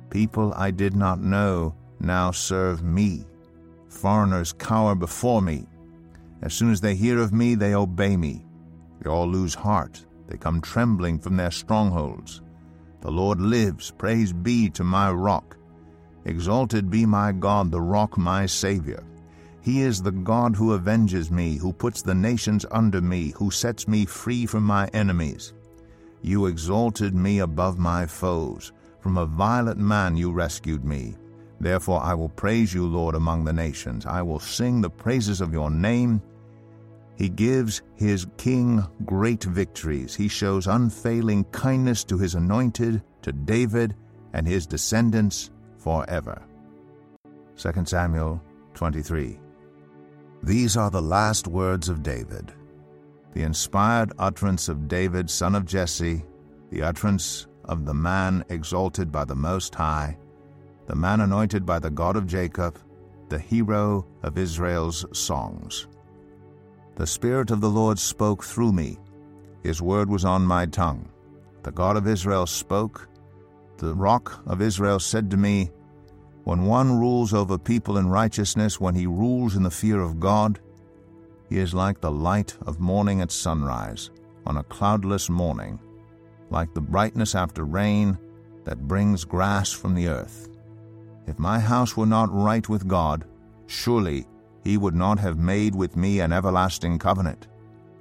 People 0.10 0.54
I 0.56 0.72
did 0.72 0.96
not 0.96 1.22
know 1.22 1.76
now 2.00 2.32
serve 2.32 2.84
me. 2.84 3.26
Foreigners 3.90 4.54
cower 4.54 4.94
before 4.94 5.42
me. 5.42 5.66
As 6.42 6.54
soon 6.54 6.72
as 6.72 6.82
they 6.82 6.96
hear 6.96 7.20
of 7.20 7.34
me, 7.34 7.56
they 7.56 7.74
obey 7.74 8.16
me. 8.16 8.47
They 9.08 9.14
all 9.14 9.26
lose 9.26 9.56
heart. 9.56 10.06
They 10.28 10.36
come 10.36 10.60
trembling 10.60 11.20
from 11.20 11.38
their 11.38 11.50
strongholds. 11.50 12.42
The 13.00 13.10
Lord 13.10 13.40
lives. 13.40 13.90
Praise 13.90 14.34
be 14.34 14.70
to 14.72 14.84
my 14.84 15.10
rock. 15.14 15.56
Exalted 16.26 16.90
be 16.90 17.06
my 17.06 17.32
God, 17.32 17.72
the 17.72 17.80
rock, 17.80 18.18
my 18.18 18.46
Savior. 18.46 19.02
He 19.62 19.80
is 19.80 20.02
the 20.02 20.12
God 20.12 20.58
who 20.58 20.76
avenges 20.76 21.32
me, 21.32 21.56
who 21.56 21.72
puts 21.72 22.02
the 22.02 22.14
nations 22.14 22.66
under 22.70 23.00
me, 23.00 23.32
who 23.38 23.50
sets 23.50 23.88
me 23.88 24.06
free 24.06 24.46
from 24.46 24.64
my 24.64 24.88
enemies. 24.88 25.54
You 26.22 26.48
exalted 26.48 27.16
me 27.16 27.40
above 27.40 27.80
my 27.80 28.06
foes. 28.06 28.74
From 29.00 29.18
a 29.18 29.26
violent 29.26 29.80
man 29.80 30.18
you 30.18 30.34
rescued 30.34 30.84
me. 30.84 31.16
Therefore 31.62 32.04
I 32.04 32.14
will 32.14 32.28
praise 32.28 32.74
you, 32.74 32.86
Lord, 32.86 33.16
among 33.16 33.46
the 33.46 33.54
nations. 33.54 34.06
I 34.06 34.22
will 34.22 34.42
sing 34.42 34.82
the 34.82 34.90
praises 34.90 35.40
of 35.40 35.54
your 35.54 35.72
name. 35.72 36.22
He 37.18 37.30
gives 37.30 37.82
his 37.96 38.28
king 38.38 38.86
great 39.06 39.44
victories. 39.44 40.16
He 40.16 40.28
shows 40.28 40.68
unfailing 40.68 41.46
kindness 41.46 42.04
to 42.06 42.18
his 42.18 42.36
anointed, 42.36 43.02
to 43.24 43.32
David 43.32 43.96
and 44.34 44.48
his 44.48 44.68
descendants 44.68 45.50
forever. 45.78 46.44
2 47.58 47.86
Samuel 47.86 48.42
23 48.76 49.40
these 50.44 50.78
are 50.78 50.92
the 50.92 51.02
last 51.02 51.48
words 51.48 51.90
of 51.90 52.04
David, 52.04 52.54
the 53.34 53.42
inspired 53.42 54.14
utterance 54.20 54.70
of 54.70 54.88
David, 54.88 55.30
son 55.30 55.56
of 55.56 55.66
Jesse, 55.66 56.24
the 56.70 56.84
utterance 56.84 57.48
of 57.66 57.86
the 57.86 57.94
man 57.94 58.46
exalted 58.50 59.12
by 59.12 59.26
the 59.26 59.36
Most 59.36 59.74
High, 59.74 60.18
the 60.86 60.96
man 60.96 61.22
anointed 61.22 61.66
by 61.66 61.80
the 61.80 61.90
God 61.90 62.16
of 62.16 62.28
Jacob, 62.28 62.80
the 63.30 63.40
hero 63.40 64.06
of 64.24 64.38
Israel's 64.38 65.06
songs. 65.12 65.88
The 66.98 67.06
Spirit 67.06 67.52
of 67.52 67.62
the 67.62 67.70
Lord 67.70 68.00
spoke 68.00 68.44
through 68.44 68.72
me. 68.72 68.98
His 69.62 69.84
word 69.84 70.10
was 70.10 70.26
on 70.26 70.44
my 70.44 70.66
tongue. 70.66 71.08
The 71.62 71.72
God 71.72 71.96
of 71.96 72.08
Israel 72.08 72.48
spoke. 72.48 73.08
The 73.78 73.94
rock 73.94 74.42
of 74.48 74.64
Israel 74.64 75.00
said 75.00 75.30
to 75.30 75.38
me, 75.38 75.70
when 76.44 76.66
one 76.66 76.98
rules 76.98 77.36
over 77.36 77.56
people 77.60 78.00
in 78.00 78.10
righteousness, 78.10 78.82
when 78.82 78.96
he 78.96 79.06
rules 79.06 79.56
in 79.56 79.62
the 79.62 79.70
fear 79.70 80.00
of 80.00 80.20
God, 80.20 80.60
he 81.50 81.60
is 81.60 81.72
like 81.72 82.02
the 82.02 82.10
light 82.10 82.58
of 82.66 82.80
morning 82.80 83.22
at 83.22 83.32
sunrise, 83.32 84.10
on 84.48 84.58
a 84.58 84.64
cloudless 84.64 85.30
morning, 85.30 85.80
like 86.50 86.74
the 86.74 86.82
brightness 86.82 87.36
after 87.36 87.64
rain 87.64 88.18
that 88.64 88.88
brings 88.88 89.24
grass 89.24 89.72
from 89.72 89.94
the 89.94 90.08
earth. 90.08 90.50
If 91.28 91.38
my 91.38 91.60
house 91.60 91.96
were 91.96 92.08
not 92.08 92.34
right 92.34 92.68
with 92.68 92.88
God, 92.88 93.24
surely 93.68 94.26
he 94.68 94.76
would 94.76 94.96
not 94.96 95.18
have 95.18 95.40
made 95.40 95.74
with 95.74 95.96
me 95.96 96.20
an 96.20 96.34
everlasting 96.34 97.00
covenant, 97.00 97.48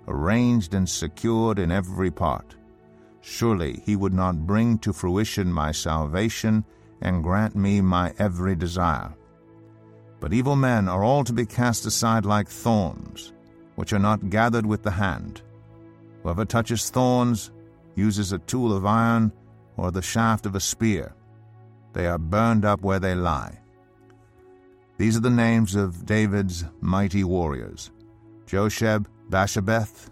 arranged 0.08 0.74
and 0.74 0.88
secured 0.88 1.60
in 1.60 1.70
every 1.70 2.10
part. 2.10 2.56
Surely 3.20 3.80
he 3.84 3.94
would 3.94 4.12
not 4.12 4.44
bring 4.48 4.76
to 4.76 4.92
fruition 4.92 5.52
my 5.52 5.70
salvation 5.70 6.64
and 7.02 7.22
grant 7.22 7.54
me 7.54 7.80
my 7.80 8.12
every 8.18 8.56
desire. 8.56 9.14
But 10.18 10.32
evil 10.32 10.56
men 10.56 10.88
are 10.88 11.04
all 11.04 11.22
to 11.22 11.32
be 11.32 11.46
cast 11.46 11.86
aside 11.86 12.26
like 12.26 12.48
thorns, 12.48 13.32
which 13.76 13.92
are 13.92 14.00
not 14.00 14.28
gathered 14.28 14.66
with 14.66 14.82
the 14.82 14.90
hand. 14.90 15.42
Whoever 16.24 16.44
touches 16.44 16.90
thorns 16.90 17.52
uses 17.94 18.32
a 18.32 18.40
tool 18.40 18.76
of 18.76 18.84
iron 18.84 19.30
or 19.76 19.92
the 19.92 20.02
shaft 20.02 20.46
of 20.46 20.56
a 20.56 20.66
spear. 20.72 21.14
They 21.92 22.08
are 22.08 22.18
burned 22.18 22.64
up 22.64 22.82
where 22.82 22.98
they 22.98 23.14
lie. 23.14 23.60
These 24.98 25.16
are 25.16 25.20
the 25.20 25.30
names 25.30 25.74
of 25.74 26.06
David's 26.06 26.64
mighty 26.80 27.24
warriors. 27.24 27.90
Josheb 28.46 29.06
Basshebeth, 29.28 30.10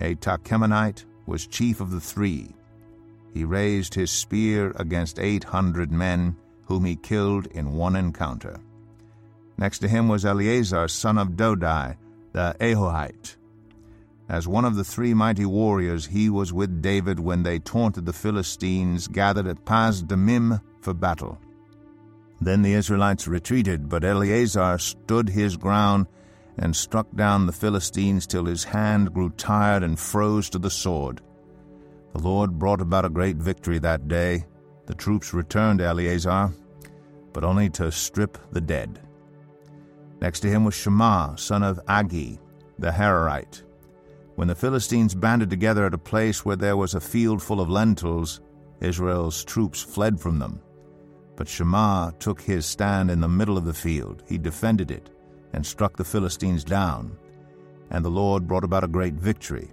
a 0.00 0.14
Tahkemonite, 0.16 1.04
was 1.26 1.46
chief 1.46 1.80
of 1.80 1.90
the 1.90 2.00
three 2.00 2.54
he 3.38 3.44
raised 3.44 3.94
his 3.94 4.10
spear 4.10 4.72
against 4.76 5.18
eight 5.18 5.44
hundred 5.44 5.92
men, 5.92 6.36
whom 6.64 6.84
he 6.84 6.96
killed 6.96 7.46
in 7.48 7.72
one 7.74 7.96
encounter. 7.96 8.58
Next 9.56 9.78
to 9.80 9.88
him 9.88 10.08
was 10.08 10.24
Eleazar, 10.24 10.88
son 10.88 11.18
of 11.18 11.36
Dodai, 11.36 11.96
the 12.32 12.56
Ahohite. 12.60 13.36
As 14.28 14.46
one 14.46 14.64
of 14.64 14.76
the 14.76 14.84
three 14.84 15.14
mighty 15.14 15.46
warriors, 15.46 16.06
he 16.06 16.28
was 16.28 16.52
with 16.52 16.82
David 16.82 17.18
when 17.18 17.42
they 17.42 17.58
taunted 17.58 18.06
the 18.06 18.12
Philistines 18.12 19.08
gathered 19.08 19.46
at 19.46 19.64
Pas 19.64 20.02
Dammim 20.02 20.60
for 20.80 20.92
battle. 20.92 21.38
Then 22.40 22.62
the 22.62 22.74
Israelites 22.74 23.26
retreated, 23.26 23.88
but 23.88 24.04
Eleazar 24.04 24.78
stood 24.78 25.28
his 25.28 25.56
ground 25.56 26.06
and 26.58 26.74
struck 26.74 27.06
down 27.14 27.46
the 27.46 27.52
Philistines 27.52 28.26
till 28.26 28.44
his 28.44 28.64
hand 28.64 29.12
grew 29.12 29.30
tired 29.30 29.82
and 29.82 29.98
froze 29.98 30.50
to 30.50 30.58
the 30.58 30.70
sword. 30.70 31.20
The 32.12 32.20
Lord 32.20 32.58
brought 32.58 32.80
about 32.80 33.04
a 33.04 33.10
great 33.10 33.36
victory 33.36 33.78
that 33.80 34.08
day. 34.08 34.44
The 34.86 34.94
troops 34.94 35.34
returned 35.34 35.80
Eleazar, 35.80 36.52
but 37.32 37.44
only 37.44 37.70
to 37.70 37.92
strip 37.92 38.38
the 38.52 38.60
dead. 38.60 39.00
Next 40.20 40.40
to 40.40 40.48
him 40.48 40.64
was 40.64 40.74
Shammah, 40.74 41.34
son 41.36 41.62
of 41.62 41.78
Agee, 41.86 42.38
the 42.78 42.90
Hararite. 42.90 43.62
When 44.34 44.48
the 44.48 44.54
Philistines 44.54 45.14
banded 45.14 45.50
together 45.50 45.86
at 45.86 45.94
a 45.94 45.98
place 45.98 46.44
where 46.44 46.56
there 46.56 46.76
was 46.76 46.94
a 46.94 47.00
field 47.00 47.42
full 47.42 47.60
of 47.60 47.68
lentils, 47.68 48.40
Israel's 48.80 49.44
troops 49.44 49.82
fled 49.82 50.20
from 50.20 50.38
them. 50.38 50.60
But 51.38 51.46
Shammah 51.46 52.14
took 52.18 52.40
his 52.40 52.66
stand 52.66 53.12
in 53.12 53.20
the 53.20 53.28
middle 53.28 53.56
of 53.56 53.64
the 53.64 53.72
field. 53.72 54.24
He 54.26 54.38
defended 54.38 54.90
it 54.90 55.08
and 55.52 55.64
struck 55.64 55.96
the 55.96 56.04
Philistines 56.04 56.64
down. 56.64 57.16
And 57.90 58.04
the 58.04 58.10
Lord 58.10 58.48
brought 58.48 58.64
about 58.64 58.82
a 58.82 58.88
great 58.88 59.14
victory. 59.14 59.70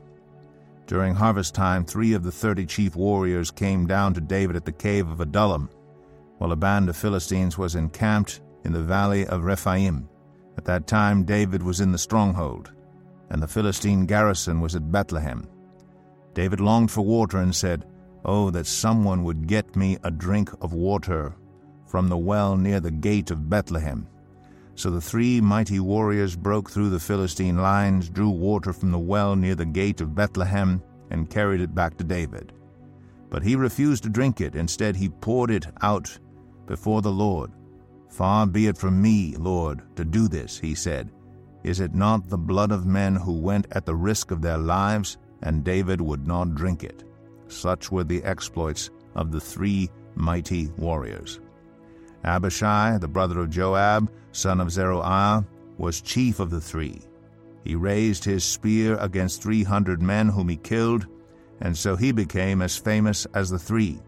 During 0.86 1.15
harvest 1.15 1.55
time, 1.55 1.84
three 1.84 2.13
of 2.13 2.22
the 2.22 2.31
thirty 2.31 2.67
chief 2.67 2.95
warriors 2.95 3.50
came 3.50 3.88
down 3.88 4.13
to 4.13 4.22
David 4.22 4.55
at 4.55 4.63
the 4.63 4.72
cave 4.72 5.10
of 5.10 5.22
Adullam, 5.22 5.72
while 6.38 6.51
a 6.51 6.55
band 6.55 6.88
of 6.88 6.95
Philistines 6.95 7.57
was 7.57 7.74
encamped 7.74 8.41
in 8.63 8.72
the 8.72 8.84
valley 8.84 9.25
of 9.25 9.43
Rephaim. 9.43 10.07
At 10.60 10.65
that 10.65 10.86
time 10.86 11.24
David 11.24 11.63
was 11.63 11.81
in 11.81 11.91
the 11.91 11.98
stronghold, 11.98 12.74
and 13.31 13.41
the 13.41 13.48
Philistine 13.48 14.05
garrison 14.05 14.62
was 14.62 14.75
at 14.75 14.91
Bethlehem. 14.91 15.50
David 16.36 16.60
longed 16.60 16.91
for 16.91 17.01
water 17.01 17.39
and 17.39 17.55
said, 17.55 17.88
Oh, 18.24 18.51
that 18.51 18.67
someone 18.67 19.24
would 19.24 19.48
get 19.48 19.75
me 19.75 19.98
a 20.03 20.12
drink 20.12 20.51
of 20.62 20.72
water 20.74 21.36
from 21.86 22.10
the 22.10 22.18
well 22.18 22.58
near 22.58 22.80
the 22.80 22.92
gate 22.92 23.32
of 23.32 23.50
Bethlehem. 23.50 24.08
So 24.75 24.89
the 24.89 25.01
three 25.01 25.39
mighty 25.39 25.80
warriors 25.80 26.36
broke 26.36 26.70
through 26.70 26.89
the 26.89 27.00
Philistine 27.00 27.58
lines, 27.58 28.10
drew 28.10 28.30
water 28.30 28.74
from 28.74 28.92
the 28.92 29.00
well 29.00 29.36
near 29.36 29.56
the 29.56 29.65
gate 29.65 30.01
of 30.01 30.15
Bethlehem, 30.15 30.82
and 31.10 31.30
carried 31.30 31.62
it 31.62 31.74
back 31.74 31.98
to 31.98 32.04
David. 32.04 32.51
But 33.30 33.44
he 33.44 33.56
refused 33.56 34.04
to 34.04 34.10
drink 34.10 34.42
it. 34.42 34.56
Instead, 34.56 34.96
he 34.96 35.10
poured 35.10 35.51
it 35.51 35.68
out 35.82 36.18
before 36.65 37.01
the 37.01 37.12
Lord. 37.12 37.51
Far 38.10 38.48
be 38.48 38.68
it 38.68 38.77
from 38.77 39.01
me, 39.01 39.36
Lord, 39.38 39.82
to 39.96 40.06
do 40.06 40.27
this, 40.27 40.58
he 40.58 40.75
said. 40.75 41.12
Is 41.63 41.80
it 41.80 41.96
not 41.96 42.30
the 42.30 42.38
blood 42.38 42.72
of 42.72 42.86
men 42.86 43.15
who 43.15 43.34
went 43.34 43.68
at 43.72 43.86
the 43.86 43.96
risk 43.96 44.32
of 44.32 44.42
their 44.42 44.58
lives, 44.58 45.18
and 45.42 45.63
David 45.63 46.00
would 46.00 46.27
not 46.27 46.56
drink 46.56 46.84
it? 46.84 47.04
Such 47.48 47.92
were 47.92 48.04
the 48.04 48.24
exploits 48.24 48.89
of 49.15 49.32
the 49.32 49.42
three 49.42 49.89
mighty 50.15 50.68
warriors. 50.77 51.39
Abishai, 52.25 52.98
the 52.98 53.08
brother 53.08 53.39
of 53.39 53.50
Joab, 53.50 54.12
son 54.32 54.60
of 54.60 54.72
Zeruiah, 54.72 55.46
was 55.77 56.01
chief 56.01 56.39
of 56.39 56.50
the 56.50 56.62
three. 56.62 57.01
He 57.63 57.75
raised 57.75 58.24
his 58.24 58.44
spear 58.44 58.98
against 58.98 59.41
three 59.41 59.63
hundred 59.63 60.01
men 60.01 60.29
whom 60.29 60.50
he 60.50 60.58
killed, 60.58 61.08
and 61.62 61.77
so 61.77 61.96
he 61.96 62.12
became 62.12 62.62
as 62.62 62.75
famous 62.77 63.25
as 63.34 63.50
the 63.50 63.60
three. 63.60 64.00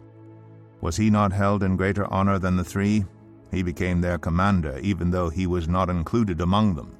Was 0.81 0.97
he 0.97 1.09
not 1.09 1.31
held 1.31 1.63
in 1.63 1.77
greater 1.77 2.11
honor 2.11 2.39
than 2.39 2.55
the 2.55 2.63
three? 2.63 3.05
He 3.51 3.63
became 3.63 4.01
their 4.01 4.17
commander, 4.17 4.79
even 4.81 5.09
though 5.09 5.29
he 5.29 5.47
was 5.47 5.67
not 5.67 5.89
included 5.89 6.41
among 6.41 6.75
them. 6.75 6.95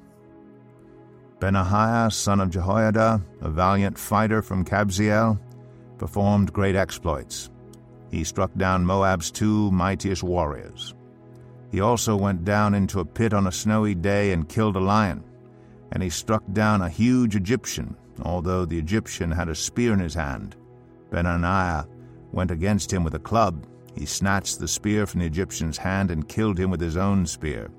Benaiah, 1.38 2.10
son 2.10 2.40
of 2.40 2.50
Jehoiada, 2.50 3.22
a 3.40 3.50
valiant 3.50 3.96
fighter 3.98 4.42
from 4.42 4.64
Kabzeel, 4.64 5.38
performed 5.98 6.52
great 6.52 6.74
exploits. 6.74 7.50
He 8.10 8.24
struck 8.24 8.50
down 8.56 8.86
Moab's 8.86 9.30
two 9.30 9.70
mightiest 9.70 10.22
warriors. 10.22 10.94
He 11.70 11.80
also 11.80 12.16
went 12.16 12.44
down 12.44 12.74
into 12.74 13.00
a 13.00 13.04
pit 13.04 13.32
on 13.32 13.46
a 13.46 13.52
snowy 13.52 13.94
day 13.94 14.32
and 14.32 14.48
killed 14.48 14.76
a 14.76 14.80
lion. 14.80 15.22
And 15.92 16.02
he 16.02 16.10
struck 16.10 16.42
down 16.52 16.82
a 16.82 16.88
huge 16.88 17.36
Egyptian, 17.36 17.96
although 18.22 18.64
the 18.64 18.78
Egyptian 18.78 19.30
had 19.30 19.48
a 19.48 19.54
spear 19.54 19.92
in 19.92 19.98
his 19.98 20.14
hand. 20.14 20.56
Benaiah 21.10 21.86
went 22.32 22.50
against 22.50 22.92
him 22.92 23.04
with 23.04 23.14
a 23.14 23.18
club. 23.18 23.66
He 23.94 24.06
snatched 24.06 24.58
the 24.58 24.68
spear 24.68 25.06
from 25.06 25.20
the 25.20 25.26
Egyptian's 25.26 25.78
hand 25.78 26.10
and 26.10 26.28
killed 26.28 26.58
him 26.58 26.70
with 26.70 26.80
his 26.80 26.96
own 26.96 27.26
spear. 27.26 27.70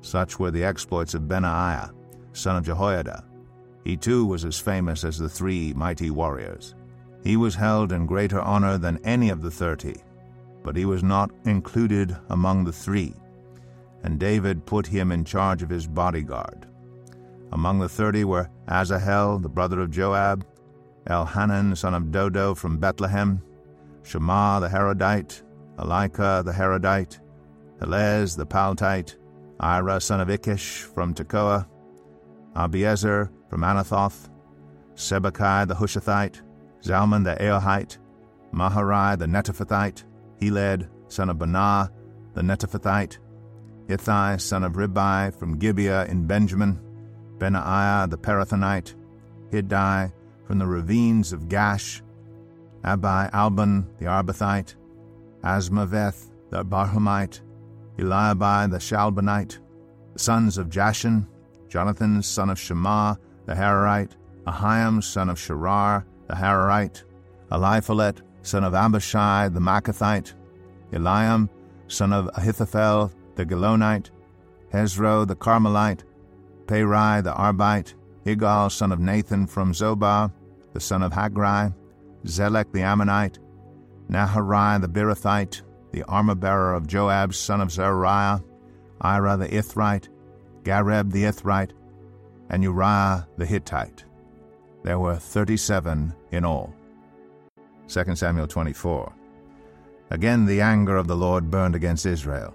Such 0.00 0.38
were 0.38 0.50
the 0.50 0.64
exploits 0.64 1.14
of 1.14 1.28
Benaiah, 1.28 1.92
son 2.32 2.56
of 2.56 2.64
Jehoiada. 2.64 3.24
He 3.84 3.96
too 3.96 4.26
was 4.26 4.44
as 4.44 4.58
famous 4.58 5.04
as 5.04 5.18
the 5.18 5.28
three 5.28 5.72
mighty 5.72 6.10
warriors. 6.10 6.74
He 7.22 7.36
was 7.36 7.54
held 7.54 7.92
in 7.92 8.06
greater 8.06 8.40
honor 8.40 8.78
than 8.78 8.98
any 9.04 9.30
of 9.30 9.42
the 9.42 9.50
thirty, 9.50 9.96
but 10.66 10.74
he 10.76 10.84
was 10.84 11.04
not 11.04 11.30
included 11.44 12.16
among 12.30 12.64
the 12.64 12.72
three. 12.72 13.14
And 14.02 14.18
David 14.18 14.66
put 14.66 14.84
him 14.84 15.12
in 15.12 15.24
charge 15.24 15.62
of 15.62 15.70
his 15.70 15.86
bodyguard. 15.86 16.66
Among 17.52 17.78
the 17.78 17.88
thirty 17.88 18.24
were 18.24 18.50
Asahel, 18.68 19.40
the 19.40 19.48
brother 19.48 19.80
of 19.80 19.92
Joab, 19.92 20.44
Elhanan, 21.06 21.76
son 21.76 21.94
of 21.94 22.10
Dodo 22.10 22.52
from 22.56 22.78
Bethlehem, 22.78 23.40
Shammah 24.02 24.58
the 24.60 24.68
Harodite, 24.68 25.44
Elika 25.78 26.44
the 26.44 26.50
Harodite, 26.50 27.20
Helez 27.80 28.36
the 28.36 28.44
Paltite, 28.44 29.14
Ira 29.60 30.00
son 30.00 30.20
of 30.20 30.26
Ikkesh 30.26 30.82
from 30.92 31.14
Tekoa, 31.14 31.68
Abiezer 32.56 33.30
from 33.48 33.60
Anathoth, 33.60 34.28
Sibbecai 34.96 35.68
the 35.68 35.76
Hushathite, 35.76 36.40
Zalmon 36.82 37.22
the 37.22 37.36
Ahohite, 37.40 37.98
Maharai 38.52 39.16
the 39.16 39.26
Netophathite, 39.26 40.02
Heled 40.40 40.88
son 41.08 41.30
of 41.30 41.36
Baanah 41.38 41.90
the 42.34 42.42
Netophathite, 42.42 43.18
Ithai 43.88 44.40
son 44.40 44.64
of 44.64 44.72
Ribai 44.72 45.34
from 45.38 45.58
Gibeah 45.58 46.04
in 46.06 46.26
Benjamin, 46.26 46.78
Benaiah 47.38 48.08
the 48.08 48.18
Pirathonite, 48.18 48.94
Hiddai 49.50 50.12
from 50.44 50.58
the 50.58 50.66
ravines 50.66 51.32
of 51.32 51.48
Gaash, 51.48 52.02
Abi 52.84 53.30
Albon 53.30 53.86
the 53.98 54.04
Arbathite, 54.04 54.74
Azmaveth 55.42 56.30
the 56.50 56.64
Barhumite, 56.64 57.40
Eliabai 57.98 58.70
the 58.70 58.78
Shaalbonite, 58.78 59.58
the 60.12 60.18
sons 60.18 60.58
of 60.58 60.68
Jashan, 60.68 61.26
Jonathan 61.68 62.22
son 62.22 62.50
of 62.50 62.58
Shammah 62.58 63.18
the 63.46 63.54
Hararite, 63.54 64.12
Ahiam 64.46 65.02
son 65.02 65.28
of 65.30 65.38
Sharar 65.38 66.04
the 66.26 66.34
Hararite, 66.34 67.04
Eliphalet 67.50 68.20
son 68.46 68.62
of 68.62 68.74
Abishai 68.74 69.48
the 69.48 69.60
Maacathite, 69.60 70.32
Eliam 70.92 71.48
son 71.88 72.12
of 72.12 72.30
Ahithophel 72.34 73.10
the 73.34 73.44
Gilonite, 73.44 74.10
Hezro 74.72 75.26
the 75.26 75.34
Carmelite, 75.34 76.04
Paarai 76.66 77.22
the 77.22 77.32
Arbite, 77.32 77.94
Igal 78.24 78.70
son 78.70 78.92
of 78.92 79.00
Nathan 79.00 79.46
from 79.46 79.72
Zobah, 79.72 80.32
the 80.72 80.80
son 80.80 81.02
of 81.02 81.12
Hagri, 81.12 81.74
Zelek 82.24 82.72
the 82.72 82.82
Ammonite, 82.82 83.38
Naharai 84.08 84.80
the 84.80 84.88
Beerothite, 84.88 85.62
the 85.90 86.04
armor-bearer 86.04 86.74
of 86.74 86.86
Joab 86.86 87.34
son 87.34 87.60
of 87.60 87.72
Zeruiah, 87.72 88.42
Ira 89.00 89.36
the 89.36 89.48
Ithrite, 89.48 90.08
Gareb 90.62 91.10
the 91.10 91.24
Ithrite, 91.24 91.72
and 92.50 92.62
Uriah 92.62 93.26
the 93.38 93.46
Hittite. 93.46 94.04
There 94.84 95.00
were 95.00 95.16
thirty-seven 95.16 96.14
in 96.30 96.44
all. 96.44 96.75
2 97.88 98.14
Samuel 98.14 98.46
24. 98.46 99.12
Again 100.10 100.46
the 100.46 100.60
anger 100.60 100.96
of 100.96 101.06
the 101.06 101.16
Lord 101.16 101.50
burned 101.50 101.74
against 101.74 102.06
Israel, 102.06 102.54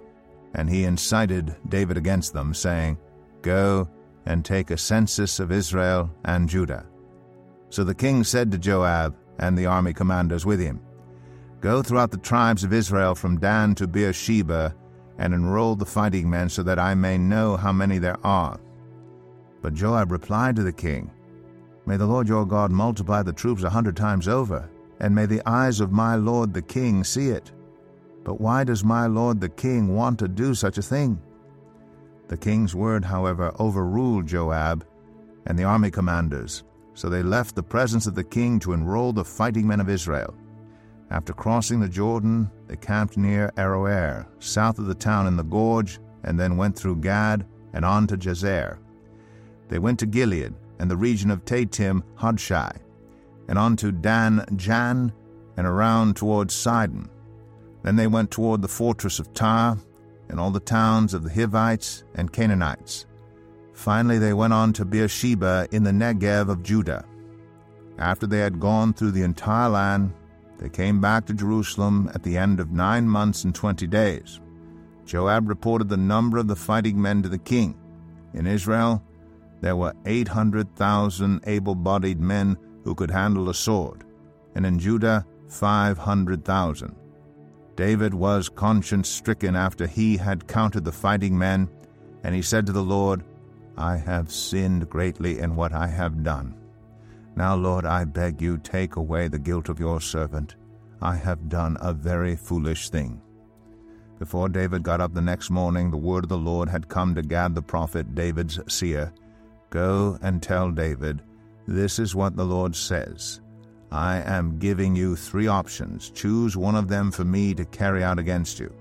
and 0.55 0.69
he 0.69 0.85
incited 0.85 1.55
David 1.69 1.97
against 1.97 2.33
them, 2.33 2.53
saying, 2.53 2.97
Go 3.41 3.89
and 4.25 4.45
take 4.45 4.71
a 4.71 4.77
census 4.77 5.39
of 5.39 5.51
Israel 5.51 6.09
and 6.25 6.47
Judah. 6.47 6.85
So 7.69 7.83
the 7.83 7.95
king 7.95 8.23
said 8.23 8.51
to 8.51 8.57
Joab 8.57 9.15
and 9.39 9.57
the 9.57 9.65
army 9.65 9.93
commanders 9.93 10.45
with 10.45 10.59
him, 10.59 10.81
Go 11.61 11.81
throughout 11.81 12.11
the 12.11 12.17
tribes 12.17 12.63
of 12.63 12.73
Israel 12.73 13.15
from 13.15 13.39
Dan 13.39 13.75
to 13.75 13.87
Beersheba, 13.87 14.75
and 15.17 15.33
enroll 15.33 15.75
the 15.75 15.85
fighting 15.85 16.29
men 16.29 16.49
so 16.49 16.63
that 16.63 16.79
I 16.79 16.95
may 16.95 17.17
know 17.17 17.55
how 17.55 17.71
many 17.71 17.99
there 17.99 18.17
are. 18.25 18.59
But 19.61 19.75
Joab 19.75 20.11
replied 20.11 20.55
to 20.55 20.63
the 20.63 20.73
king, 20.73 21.11
May 21.85 21.97
the 21.97 22.07
Lord 22.07 22.27
your 22.27 22.45
God 22.45 22.71
multiply 22.71 23.21
the 23.21 23.33
troops 23.33 23.63
a 23.63 23.69
hundred 23.69 23.95
times 23.95 24.27
over, 24.27 24.67
and 25.01 25.13
may 25.13 25.25
the 25.25 25.41
eyes 25.47 25.79
of 25.79 25.91
my 25.91 26.15
lord 26.15 26.53
the 26.53 26.61
king 26.61 27.03
see 27.03 27.29
it. 27.29 27.51
But 28.23 28.39
why 28.39 28.63
does 28.63 28.83
my 28.83 29.07
lord 29.07 29.41
the 29.41 29.49
king 29.49 29.95
want 29.95 30.19
to 30.19 30.27
do 30.27 30.53
such 30.53 30.77
a 30.77 30.83
thing? 30.83 31.19
The 32.27 32.37
king's 32.37 32.75
word, 32.75 33.03
however, 33.03 33.51
overruled 33.59 34.27
Joab 34.27 34.85
and 35.47 35.57
the 35.57 35.63
army 35.63 35.89
commanders, 35.89 36.63
so 36.93 37.09
they 37.09 37.23
left 37.23 37.55
the 37.55 37.63
presence 37.63 38.05
of 38.05 38.13
the 38.13 38.23
king 38.23 38.59
to 38.59 38.73
enroll 38.73 39.11
the 39.11 39.25
fighting 39.25 39.67
men 39.67 39.81
of 39.81 39.89
Israel. 39.89 40.35
After 41.09 41.33
crossing 41.33 41.79
the 41.79 41.89
Jordan, 41.89 42.49
they 42.67 42.77
camped 42.77 43.17
near 43.17 43.51
Aroer, 43.57 44.27
south 44.39 44.77
of 44.77 44.85
the 44.85 44.95
town 44.95 45.25
in 45.25 45.35
the 45.35 45.43
gorge, 45.43 45.99
and 46.23 46.39
then 46.39 46.57
went 46.57 46.77
through 46.77 46.97
Gad 46.97 47.45
and 47.73 47.83
on 47.83 48.05
to 48.07 48.17
Jazer. 48.17 48.77
They 49.67 49.79
went 49.79 49.97
to 49.99 50.05
Gilead 50.05 50.53
and 50.79 50.91
the 50.91 50.95
region 50.95 51.31
of 51.31 51.43
Tahtim 51.43 52.03
Hodshai, 52.17 52.77
and 53.47 53.57
on 53.57 53.75
to 53.77 53.91
Dan 53.91 54.45
Jaan, 54.51 55.11
and 55.57 55.67
around 55.67 56.15
toward 56.15 56.51
Sidon. 56.51 57.09
Then 57.83 57.95
they 57.95 58.07
went 58.07 58.31
toward 58.31 58.61
the 58.61 58.67
fortress 58.67 59.19
of 59.19 59.33
Tyre, 59.33 59.77
and 60.29 60.39
all 60.39 60.51
the 60.51 60.59
towns 60.59 61.13
of 61.13 61.23
the 61.23 61.29
Hivites 61.33 62.03
and 62.15 62.31
Canaanites. 62.31 63.05
Finally, 63.73 64.19
they 64.19 64.33
went 64.33 64.53
on 64.53 64.71
to 64.73 64.85
Beersheba 64.85 65.67
in 65.71 65.83
the 65.83 65.91
Negev 65.91 66.49
of 66.49 66.63
Judah. 66.63 67.05
After 67.97 68.25
they 68.27 68.39
had 68.39 68.59
gone 68.59 68.93
through 68.93 69.11
the 69.11 69.23
entire 69.23 69.69
land, 69.69 70.13
they 70.57 70.69
came 70.69 71.01
back 71.01 71.25
to 71.25 71.33
Jerusalem 71.33 72.09
at 72.13 72.23
the 72.23 72.37
end 72.37 72.59
of 72.59 72.71
nine 72.71 73.07
months 73.07 73.43
and 73.43 73.53
twenty 73.53 73.87
days. 73.87 74.39
Joab 75.05 75.49
reported 75.49 75.89
the 75.89 75.97
number 75.97 76.37
of 76.37 76.47
the 76.47 76.55
fighting 76.55 77.01
men 77.01 77.21
to 77.23 77.29
the 77.29 77.37
king. 77.37 77.77
In 78.33 78.47
Israel, 78.47 79.03
there 79.59 79.75
were 79.75 79.93
800,000 80.05 81.41
able 81.45 81.75
bodied 81.75 82.19
men 82.19 82.57
who 82.83 82.95
could 82.95 83.11
handle 83.11 83.49
a 83.49 83.53
sword, 83.53 84.03
and 84.55 84.65
in 84.65 84.79
Judah, 84.79 85.25
500,000. 85.47 86.95
David 87.75 88.13
was 88.13 88.49
conscience 88.49 89.09
stricken 89.09 89.55
after 89.55 89.87
he 89.87 90.17
had 90.17 90.47
counted 90.47 90.83
the 90.83 90.91
fighting 90.91 91.37
men, 91.37 91.69
and 92.23 92.35
he 92.35 92.41
said 92.41 92.65
to 92.65 92.71
the 92.71 92.83
Lord, 92.83 93.23
I 93.77 93.97
have 93.97 94.31
sinned 94.31 94.89
greatly 94.89 95.39
in 95.39 95.55
what 95.55 95.73
I 95.73 95.87
have 95.87 96.23
done. 96.23 96.55
Now, 97.35 97.55
Lord, 97.55 97.85
I 97.85 98.03
beg 98.03 98.41
you, 98.41 98.57
take 98.57 98.97
away 98.97 99.27
the 99.27 99.39
guilt 99.39 99.69
of 99.69 99.79
your 99.79 100.01
servant. 100.01 100.55
I 101.01 101.15
have 101.15 101.49
done 101.49 101.77
a 101.79 101.93
very 101.93 102.35
foolish 102.35 102.89
thing. 102.89 103.21
Before 104.19 104.49
David 104.49 104.83
got 104.83 105.01
up 105.01 105.13
the 105.13 105.21
next 105.21 105.49
morning, 105.49 105.89
the 105.89 105.97
word 105.97 106.25
of 106.25 106.29
the 106.29 106.37
Lord 106.37 106.69
had 106.69 106.89
come 106.89 107.15
to 107.15 107.23
Gad 107.23 107.55
the 107.55 107.61
prophet, 107.61 108.13
David's 108.13 108.59
seer 108.67 109.11
Go 109.71 110.19
and 110.21 110.43
tell 110.43 110.69
David, 110.69 111.21
This 111.71 111.99
is 111.99 112.13
what 112.13 112.35
the 112.35 112.43
Lord 112.43 112.75
says. 112.75 113.39
I 113.93 114.17
am 114.17 114.59
giving 114.59 114.93
you 114.93 115.15
three 115.15 115.47
options. 115.47 116.09
Choose 116.09 116.57
one 116.57 116.75
of 116.75 116.89
them 116.89 117.11
for 117.11 117.23
me 117.23 117.53
to 117.53 117.63
carry 117.63 118.03
out 118.03 118.19
against 118.19 118.59
you. 118.59 118.75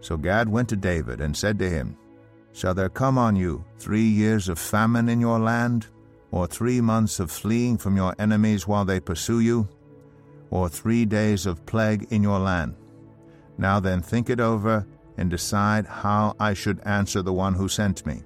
So 0.00 0.16
Gad 0.16 0.48
went 0.48 0.68
to 0.70 0.76
David 0.76 1.20
and 1.20 1.36
said 1.36 1.60
to 1.60 1.70
him, 1.70 1.96
Shall 2.52 2.74
there 2.74 2.88
come 2.88 3.18
on 3.18 3.36
you 3.36 3.64
three 3.78 4.08
years 4.08 4.48
of 4.48 4.58
famine 4.58 5.08
in 5.08 5.20
your 5.20 5.38
land, 5.38 5.86
or 6.32 6.48
three 6.48 6.80
months 6.80 7.20
of 7.20 7.30
fleeing 7.30 7.78
from 7.78 7.96
your 7.96 8.16
enemies 8.18 8.66
while 8.66 8.84
they 8.84 8.98
pursue 8.98 9.38
you, 9.38 9.68
or 10.50 10.68
three 10.68 11.04
days 11.04 11.46
of 11.46 11.64
plague 11.66 12.08
in 12.10 12.24
your 12.24 12.40
land? 12.40 12.74
Now 13.58 13.78
then, 13.78 14.02
think 14.02 14.28
it 14.28 14.40
over 14.40 14.84
and 15.18 15.30
decide 15.30 15.86
how 15.86 16.34
I 16.40 16.54
should 16.54 16.80
answer 16.80 17.22
the 17.22 17.32
one 17.32 17.54
who 17.54 17.68
sent 17.68 18.04
me. 18.04 18.24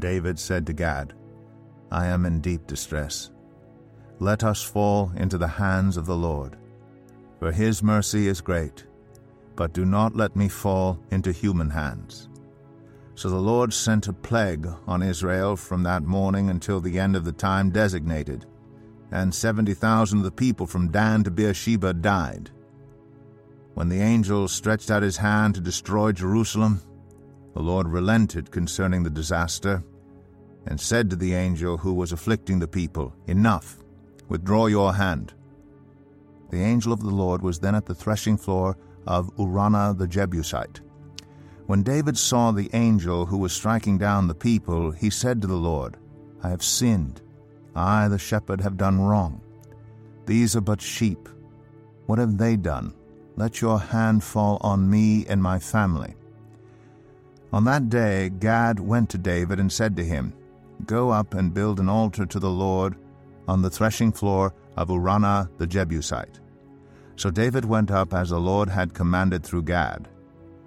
David 0.00 0.36
said 0.36 0.66
to 0.66 0.72
Gad, 0.72 1.14
I 1.92 2.06
am 2.06 2.24
in 2.24 2.40
deep 2.40 2.66
distress. 2.66 3.30
Let 4.18 4.44
us 4.44 4.62
fall 4.62 5.12
into 5.14 5.36
the 5.36 5.46
hands 5.46 5.98
of 5.98 6.06
the 6.06 6.16
Lord, 6.16 6.56
for 7.38 7.52
his 7.52 7.82
mercy 7.82 8.28
is 8.28 8.40
great, 8.40 8.86
but 9.56 9.74
do 9.74 9.84
not 9.84 10.16
let 10.16 10.34
me 10.34 10.48
fall 10.48 10.98
into 11.10 11.32
human 11.32 11.68
hands. 11.68 12.30
So 13.14 13.28
the 13.28 13.36
Lord 13.36 13.74
sent 13.74 14.08
a 14.08 14.14
plague 14.14 14.66
on 14.86 15.02
Israel 15.02 15.54
from 15.54 15.82
that 15.82 16.02
morning 16.02 16.48
until 16.48 16.80
the 16.80 16.98
end 16.98 17.14
of 17.14 17.26
the 17.26 17.32
time 17.32 17.68
designated, 17.68 18.46
and 19.10 19.34
seventy 19.34 19.74
thousand 19.74 20.20
of 20.20 20.24
the 20.24 20.30
people 20.30 20.66
from 20.66 20.90
Dan 20.90 21.22
to 21.24 21.30
Beersheba 21.30 21.92
died. 21.92 22.48
When 23.74 23.90
the 23.90 24.00
angel 24.00 24.48
stretched 24.48 24.90
out 24.90 25.02
his 25.02 25.18
hand 25.18 25.56
to 25.56 25.60
destroy 25.60 26.12
Jerusalem, 26.12 26.80
the 27.52 27.60
Lord 27.60 27.86
relented 27.86 28.50
concerning 28.50 29.02
the 29.02 29.10
disaster, 29.10 29.84
and 30.66 30.80
said 30.80 31.10
to 31.10 31.16
the 31.16 31.34
angel 31.34 31.76
who 31.76 31.94
was 31.94 32.12
afflicting 32.12 32.58
the 32.58 32.68
people, 32.68 33.12
Enough, 33.26 33.78
withdraw 34.28 34.66
your 34.66 34.94
hand. 34.94 35.34
The 36.50 36.62
angel 36.62 36.92
of 36.92 37.00
the 37.00 37.10
Lord 37.10 37.42
was 37.42 37.58
then 37.58 37.74
at 37.74 37.86
the 37.86 37.94
threshing 37.94 38.36
floor 38.36 38.76
of 39.06 39.34
Araunah 39.36 39.96
the 39.96 40.06
Jebusite. 40.06 40.80
When 41.66 41.82
David 41.82 42.18
saw 42.18 42.52
the 42.52 42.70
angel 42.74 43.24
who 43.24 43.38
was 43.38 43.52
striking 43.52 43.96
down 43.98 44.28
the 44.28 44.34
people, 44.34 44.90
he 44.90 45.10
said 45.10 45.40
to 45.40 45.46
the 45.46 45.54
Lord, 45.54 45.96
I 46.42 46.50
have 46.50 46.62
sinned. 46.62 47.22
I, 47.74 48.08
the 48.08 48.18
shepherd, 48.18 48.60
have 48.60 48.76
done 48.76 49.00
wrong. 49.00 49.40
These 50.26 50.56
are 50.56 50.60
but 50.60 50.80
sheep. 50.80 51.28
What 52.06 52.18
have 52.18 52.36
they 52.36 52.56
done? 52.56 52.94
Let 53.36 53.60
your 53.60 53.78
hand 53.78 54.22
fall 54.22 54.58
on 54.60 54.90
me 54.90 55.24
and 55.26 55.42
my 55.42 55.58
family. 55.58 56.14
On 57.52 57.64
that 57.64 57.88
day 57.88 58.30
Gad 58.30 58.78
went 58.80 59.08
to 59.10 59.18
David 59.18 59.58
and 59.58 59.72
said 59.72 59.96
to 59.96 60.04
him, 60.04 60.34
Go 60.86 61.10
up 61.10 61.34
and 61.34 61.54
build 61.54 61.80
an 61.80 61.88
altar 61.88 62.26
to 62.26 62.38
the 62.38 62.50
Lord 62.50 62.96
on 63.46 63.62
the 63.62 63.70
threshing 63.70 64.12
floor 64.12 64.54
of 64.76 64.88
Araunah 64.88 65.48
the 65.58 65.66
Jebusite. 65.66 66.40
So 67.16 67.30
David 67.30 67.64
went 67.64 67.90
up 67.90 68.14
as 68.14 68.30
the 68.30 68.40
Lord 68.40 68.68
had 68.68 68.94
commanded 68.94 69.44
through 69.44 69.62
Gad. 69.62 70.08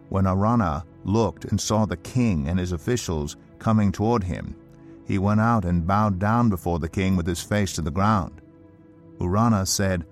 When 0.10 0.26
Araunah 0.26 0.86
looked 1.04 1.46
and 1.46 1.60
saw 1.60 1.86
the 1.86 1.98
king 1.98 2.48
and 2.48 2.60
his 2.60 2.72
officials 2.72 3.36
coming 3.60 3.92
toward 3.92 4.24
him, 4.24 4.56
he 5.06 5.18
went 5.18 5.42
out 5.42 5.66
and 5.66 5.86
bowed 5.86 6.20
down 6.20 6.50
before 6.50 6.80
the 6.80 6.90
king 6.90 7.16
with 7.16 7.28
his 7.28 7.42
face 7.42 7.74
to 7.74 7.82
the 7.82 7.92
ground. 7.92 8.42
Araunah 9.20 9.68
said, 9.68 10.06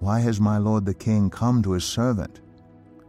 Why 0.00 0.20
has 0.20 0.40
my 0.40 0.58
lord 0.58 0.84
the 0.84 0.94
king 0.94 1.30
come 1.30 1.62
to 1.62 1.72
his 1.72 1.84
servant? 1.84 2.40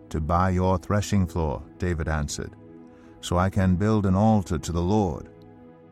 To 0.10 0.22
buy 0.22 0.52
your 0.52 0.78
threshing 0.78 1.28
floor, 1.28 1.64
David 1.80 2.08
answered, 2.08 2.56
so 3.22 3.38
I 3.38 3.50
can 3.50 3.76
build 3.76 4.06
an 4.06 4.16
altar 4.16 4.58
to 4.58 4.72
the 4.72 4.82
Lord, 4.82 5.30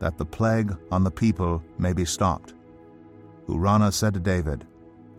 that 0.05 0.19
the 0.19 0.25
plague 0.39 0.71
on 0.91 1.03
the 1.03 1.09
people 1.09 1.63
may 1.79 1.91
be 1.91 2.05
stopped. 2.05 2.53
Araunah 3.49 3.91
said 3.91 4.13
to 4.13 4.19
David, 4.19 4.63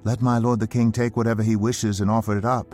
Let 0.05 0.23
my 0.23 0.39
lord 0.39 0.61
the 0.61 0.69
king 0.69 0.93
take 0.93 1.17
whatever 1.17 1.43
he 1.43 1.57
wishes 1.57 2.01
and 2.01 2.09
offer 2.09 2.39
it 2.39 2.45
up. 2.45 2.73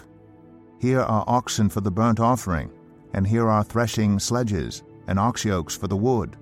Here 0.78 1.00
are 1.00 1.24
oxen 1.26 1.70
for 1.70 1.80
the 1.80 1.90
burnt 1.90 2.20
offering, 2.20 2.70
and 3.14 3.26
here 3.26 3.48
are 3.48 3.64
threshing 3.64 4.18
sledges 4.18 4.82
and 5.06 5.18
ox 5.18 5.42
yokes 5.42 5.74
for 5.74 5.88
the 5.88 5.96
wood. 5.96 6.36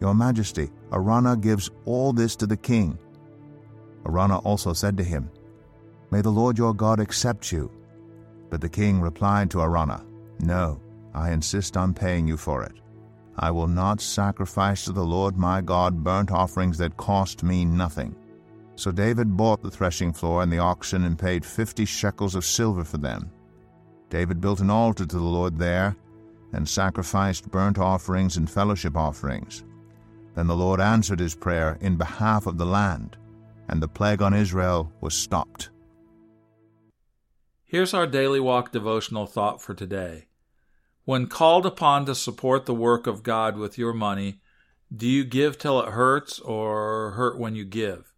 Your 0.00 0.16
majesty, 0.16 0.72
Araunah 0.90 1.40
gives 1.40 1.70
all 1.84 2.12
this 2.12 2.34
to 2.34 2.46
the 2.48 2.56
king. 2.56 2.98
Araunah 4.06 4.44
also 4.44 4.72
said 4.72 4.96
to 4.96 5.04
him, 5.04 5.30
May 6.10 6.22
the 6.22 6.30
Lord 6.30 6.58
your 6.58 6.74
God 6.74 6.98
accept 6.98 7.52
you. 7.52 7.70
But 8.50 8.60
the 8.60 8.68
king 8.68 9.00
replied 9.00 9.48
to 9.52 9.58
Araunah, 9.58 10.04
No, 10.40 10.80
I 11.14 11.30
insist 11.30 11.76
on 11.76 11.94
paying 11.94 12.26
you 12.26 12.36
for 12.36 12.64
it. 12.64 12.80
I 13.36 13.50
will 13.50 13.66
not 13.66 14.00
sacrifice 14.00 14.84
to 14.84 14.92
the 14.92 15.04
Lord 15.04 15.36
my 15.36 15.60
God 15.60 16.04
burnt 16.04 16.30
offerings 16.30 16.78
that 16.78 16.96
cost 16.96 17.42
me 17.42 17.64
nothing. 17.64 18.14
So 18.76 18.92
David 18.92 19.36
bought 19.36 19.62
the 19.62 19.70
threshing 19.70 20.12
floor 20.12 20.42
and 20.42 20.52
the 20.52 20.58
oxen 20.58 21.04
and 21.04 21.18
paid 21.18 21.44
fifty 21.44 21.84
shekels 21.84 22.34
of 22.34 22.44
silver 22.44 22.84
for 22.84 22.98
them. 22.98 23.30
David 24.10 24.40
built 24.40 24.60
an 24.60 24.70
altar 24.70 25.06
to 25.06 25.16
the 25.16 25.22
Lord 25.22 25.58
there 25.58 25.96
and 26.52 26.68
sacrificed 26.68 27.50
burnt 27.50 27.78
offerings 27.78 28.36
and 28.36 28.48
fellowship 28.48 28.96
offerings. 28.96 29.64
Then 30.34 30.46
the 30.46 30.56
Lord 30.56 30.80
answered 30.80 31.20
his 31.20 31.34
prayer 31.34 31.78
in 31.80 31.96
behalf 31.96 32.46
of 32.46 32.58
the 32.58 32.66
land, 32.66 33.16
and 33.68 33.82
the 33.82 33.88
plague 33.88 34.22
on 34.22 34.34
Israel 34.34 34.92
was 35.00 35.14
stopped. 35.14 35.70
Here's 37.64 37.94
our 37.94 38.06
daily 38.06 38.38
walk 38.40 38.70
devotional 38.70 39.26
thought 39.26 39.60
for 39.60 39.74
today. 39.74 40.26
When 41.04 41.26
called 41.26 41.66
upon 41.66 42.06
to 42.06 42.14
support 42.14 42.64
the 42.64 42.74
work 42.74 43.06
of 43.06 43.22
God 43.22 43.56
with 43.58 43.76
your 43.76 43.92
money, 43.92 44.40
do 44.94 45.06
you 45.06 45.24
give 45.24 45.58
till 45.58 45.80
it 45.80 45.90
hurts 45.90 46.38
or 46.40 47.12
hurt 47.12 47.38
when 47.38 47.54
you 47.54 47.64
give? 47.64 48.14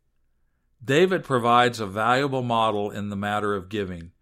David 0.84 1.24
provides 1.24 1.80
a 1.80 1.86
valuable 1.86 2.42
model 2.42 2.90
in 2.90 3.08
the 3.08 3.16
matter 3.16 3.54
of 3.54 3.68
giving. 3.68 4.12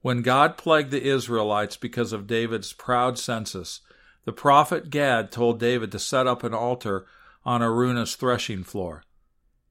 When 0.00 0.22
God 0.22 0.56
plagued 0.56 0.90
the 0.90 1.02
Israelites 1.02 1.76
because 1.76 2.12
of 2.12 2.26
David's 2.26 2.72
proud 2.72 3.18
census, 3.18 3.82
the 4.24 4.32
prophet 4.32 4.90
Gad 4.90 5.30
told 5.30 5.60
David 5.60 5.92
to 5.92 5.98
set 5.98 6.26
up 6.26 6.42
an 6.42 6.54
altar 6.54 7.06
on 7.44 7.60
Araunah's 7.62 8.16
threshing 8.16 8.64
floor. 8.64 9.04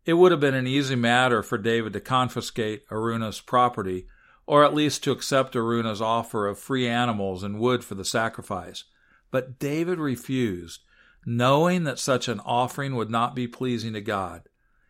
It 0.06 0.14
would 0.14 0.32
have 0.32 0.40
been 0.40 0.54
an 0.54 0.68
easy 0.68 0.96
matter 0.96 1.44
for 1.44 1.58
David 1.58 1.92
to 1.94 2.00
confiscate 2.00 2.88
Araunah's 2.90 3.42
property, 3.42 4.08
or 4.48 4.64
at 4.64 4.74
least 4.74 5.04
to 5.04 5.12
accept 5.12 5.54
Araunah's 5.54 6.02
offer 6.02 6.48
of 6.48 6.58
free 6.58 6.88
animals 6.88 7.44
and 7.44 7.60
wood 7.60 7.84
for 7.84 7.96
the 7.96 8.06
sacrifice. 8.06 8.86
But 9.30 9.60
David 9.60 10.00
refused, 10.00 10.82
knowing 11.26 11.84
that 11.84 12.00
such 12.00 12.30
an 12.30 12.40
offering 12.46 12.96
would 12.96 13.10
not 13.10 13.36
be 13.36 13.48
pleasing 13.48 13.94
to 13.94 14.02
God. 14.02 14.48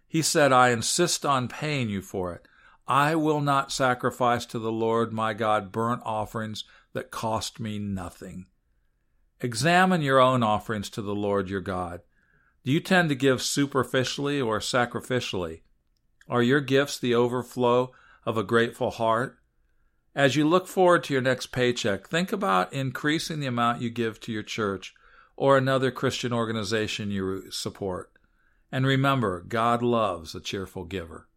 He 0.08 0.22
said, 0.22 0.54
I 0.54 0.70
insist 0.70 1.26
on 1.26 1.48
paying 1.48 1.90
you 1.90 2.02
for 2.02 2.34
it. 2.34 2.48
I 2.88 3.16
will 3.16 3.42
not 3.42 3.72
sacrifice 3.72 4.46
to 4.46 4.60
the 4.60 4.72
Lord 4.72 5.12
my 5.12 5.34
God 5.34 5.72
burnt 5.72 6.04
offerings 6.06 6.64
that 6.94 7.12
cost 7.12 7.60
me 7.60 7.80
nothing. 7.80 8.46
Examine 9.42 10.02
your 10.02 10.20
own 10.20 10.44
offerings 10.44 10.90
to 10.92 11.02
the 11.02 11.16
Lord 11.16 11.50
your 11.50 11.62
God. 11.62 12.02
Do 12.64 12.72
you 12.72 12.80
tend 12.80 13.10
to 13.10 13.16
give 13.16 13.42
superficially 13.42 14.40
or 14.40 14.60
sacrificially? 14.60 15.62
Are 16.30 16.44
your 16.44 16.62
gifts 16.62 17.00
the 17.00 17.16
overflow 17.16 17.92
of 18.26 18.38
a 18.38 18.44
grateful 18.44 18.92
heart? 18.92 19.38
As 20.18 20.36
you 20.36 20.48
look 20.48 20.68
forward 20.68 21.04
to 21.04 21.14
your 21.14 21.22
next 21.22 21.52
paycheck, 21.52 22.08
think 22.08 22.32
about 22.32 22.74
increasing 22.74 23.40
the 23.40 23.46
amount 23.46 23.84
you 23.84 23.92
give 23.92 24.20
to 24.22 24.32
your 24.32 24.42
church 24.42 24.96
or 25.36 25.56
another 25.56 25.92
Christian 25.92 26.34
organization 26.34 27.12
you 27.12 27.52
support. 27.52 28.12
And 28.72 28.88
remember, 28.88 29.46
God 29.48 29.84
loves 29.84 30.34
a 30.34 30.40
cheerful 30.40 30.86
giver. 30.86 31.28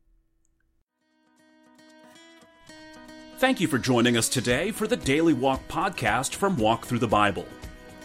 Thank 3.36 3.60
you 3.60 3.68
for 3.68 3.76
joining 3.76 4.16
us 4.16 4.30
today 4.30 4.70
for 4.70 4.86
the 4.86 4.96
Daily 4.96 5.34
Walk 5.34 5.60
podcast 5.68 6.34
from 6.34 6.56
Walk 6.56 6.86
Through 6.86 7.00
the 7.00 7.06
Bible. 7.06 7.44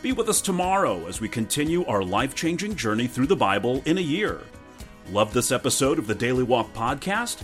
Be 0.01 0.11
with 0.11 0.27
us 0.27 0.41
tomorrow 0.41 1.07
as 1.07 1.21
we 1.21 1.29
continue 1.29 1.85
our 1.85 2.03
life 2.03 2.35
changing 2.35 2.75
journey 2.75 3.07
through 3.07 3.27
the 3.27 3.35
Bible 3.37 3.81
in 3.85 3.97
a 3.97 4.01
year. 4.01 4.41
Love 5.11 5.33
this 5.33 5.53
episode 5.53 5.99
of 5.99 6.07
the 6.07 6.15
Daily 6.15 6.43
Walk 6.43 6.73
podcast? 6.73 7.43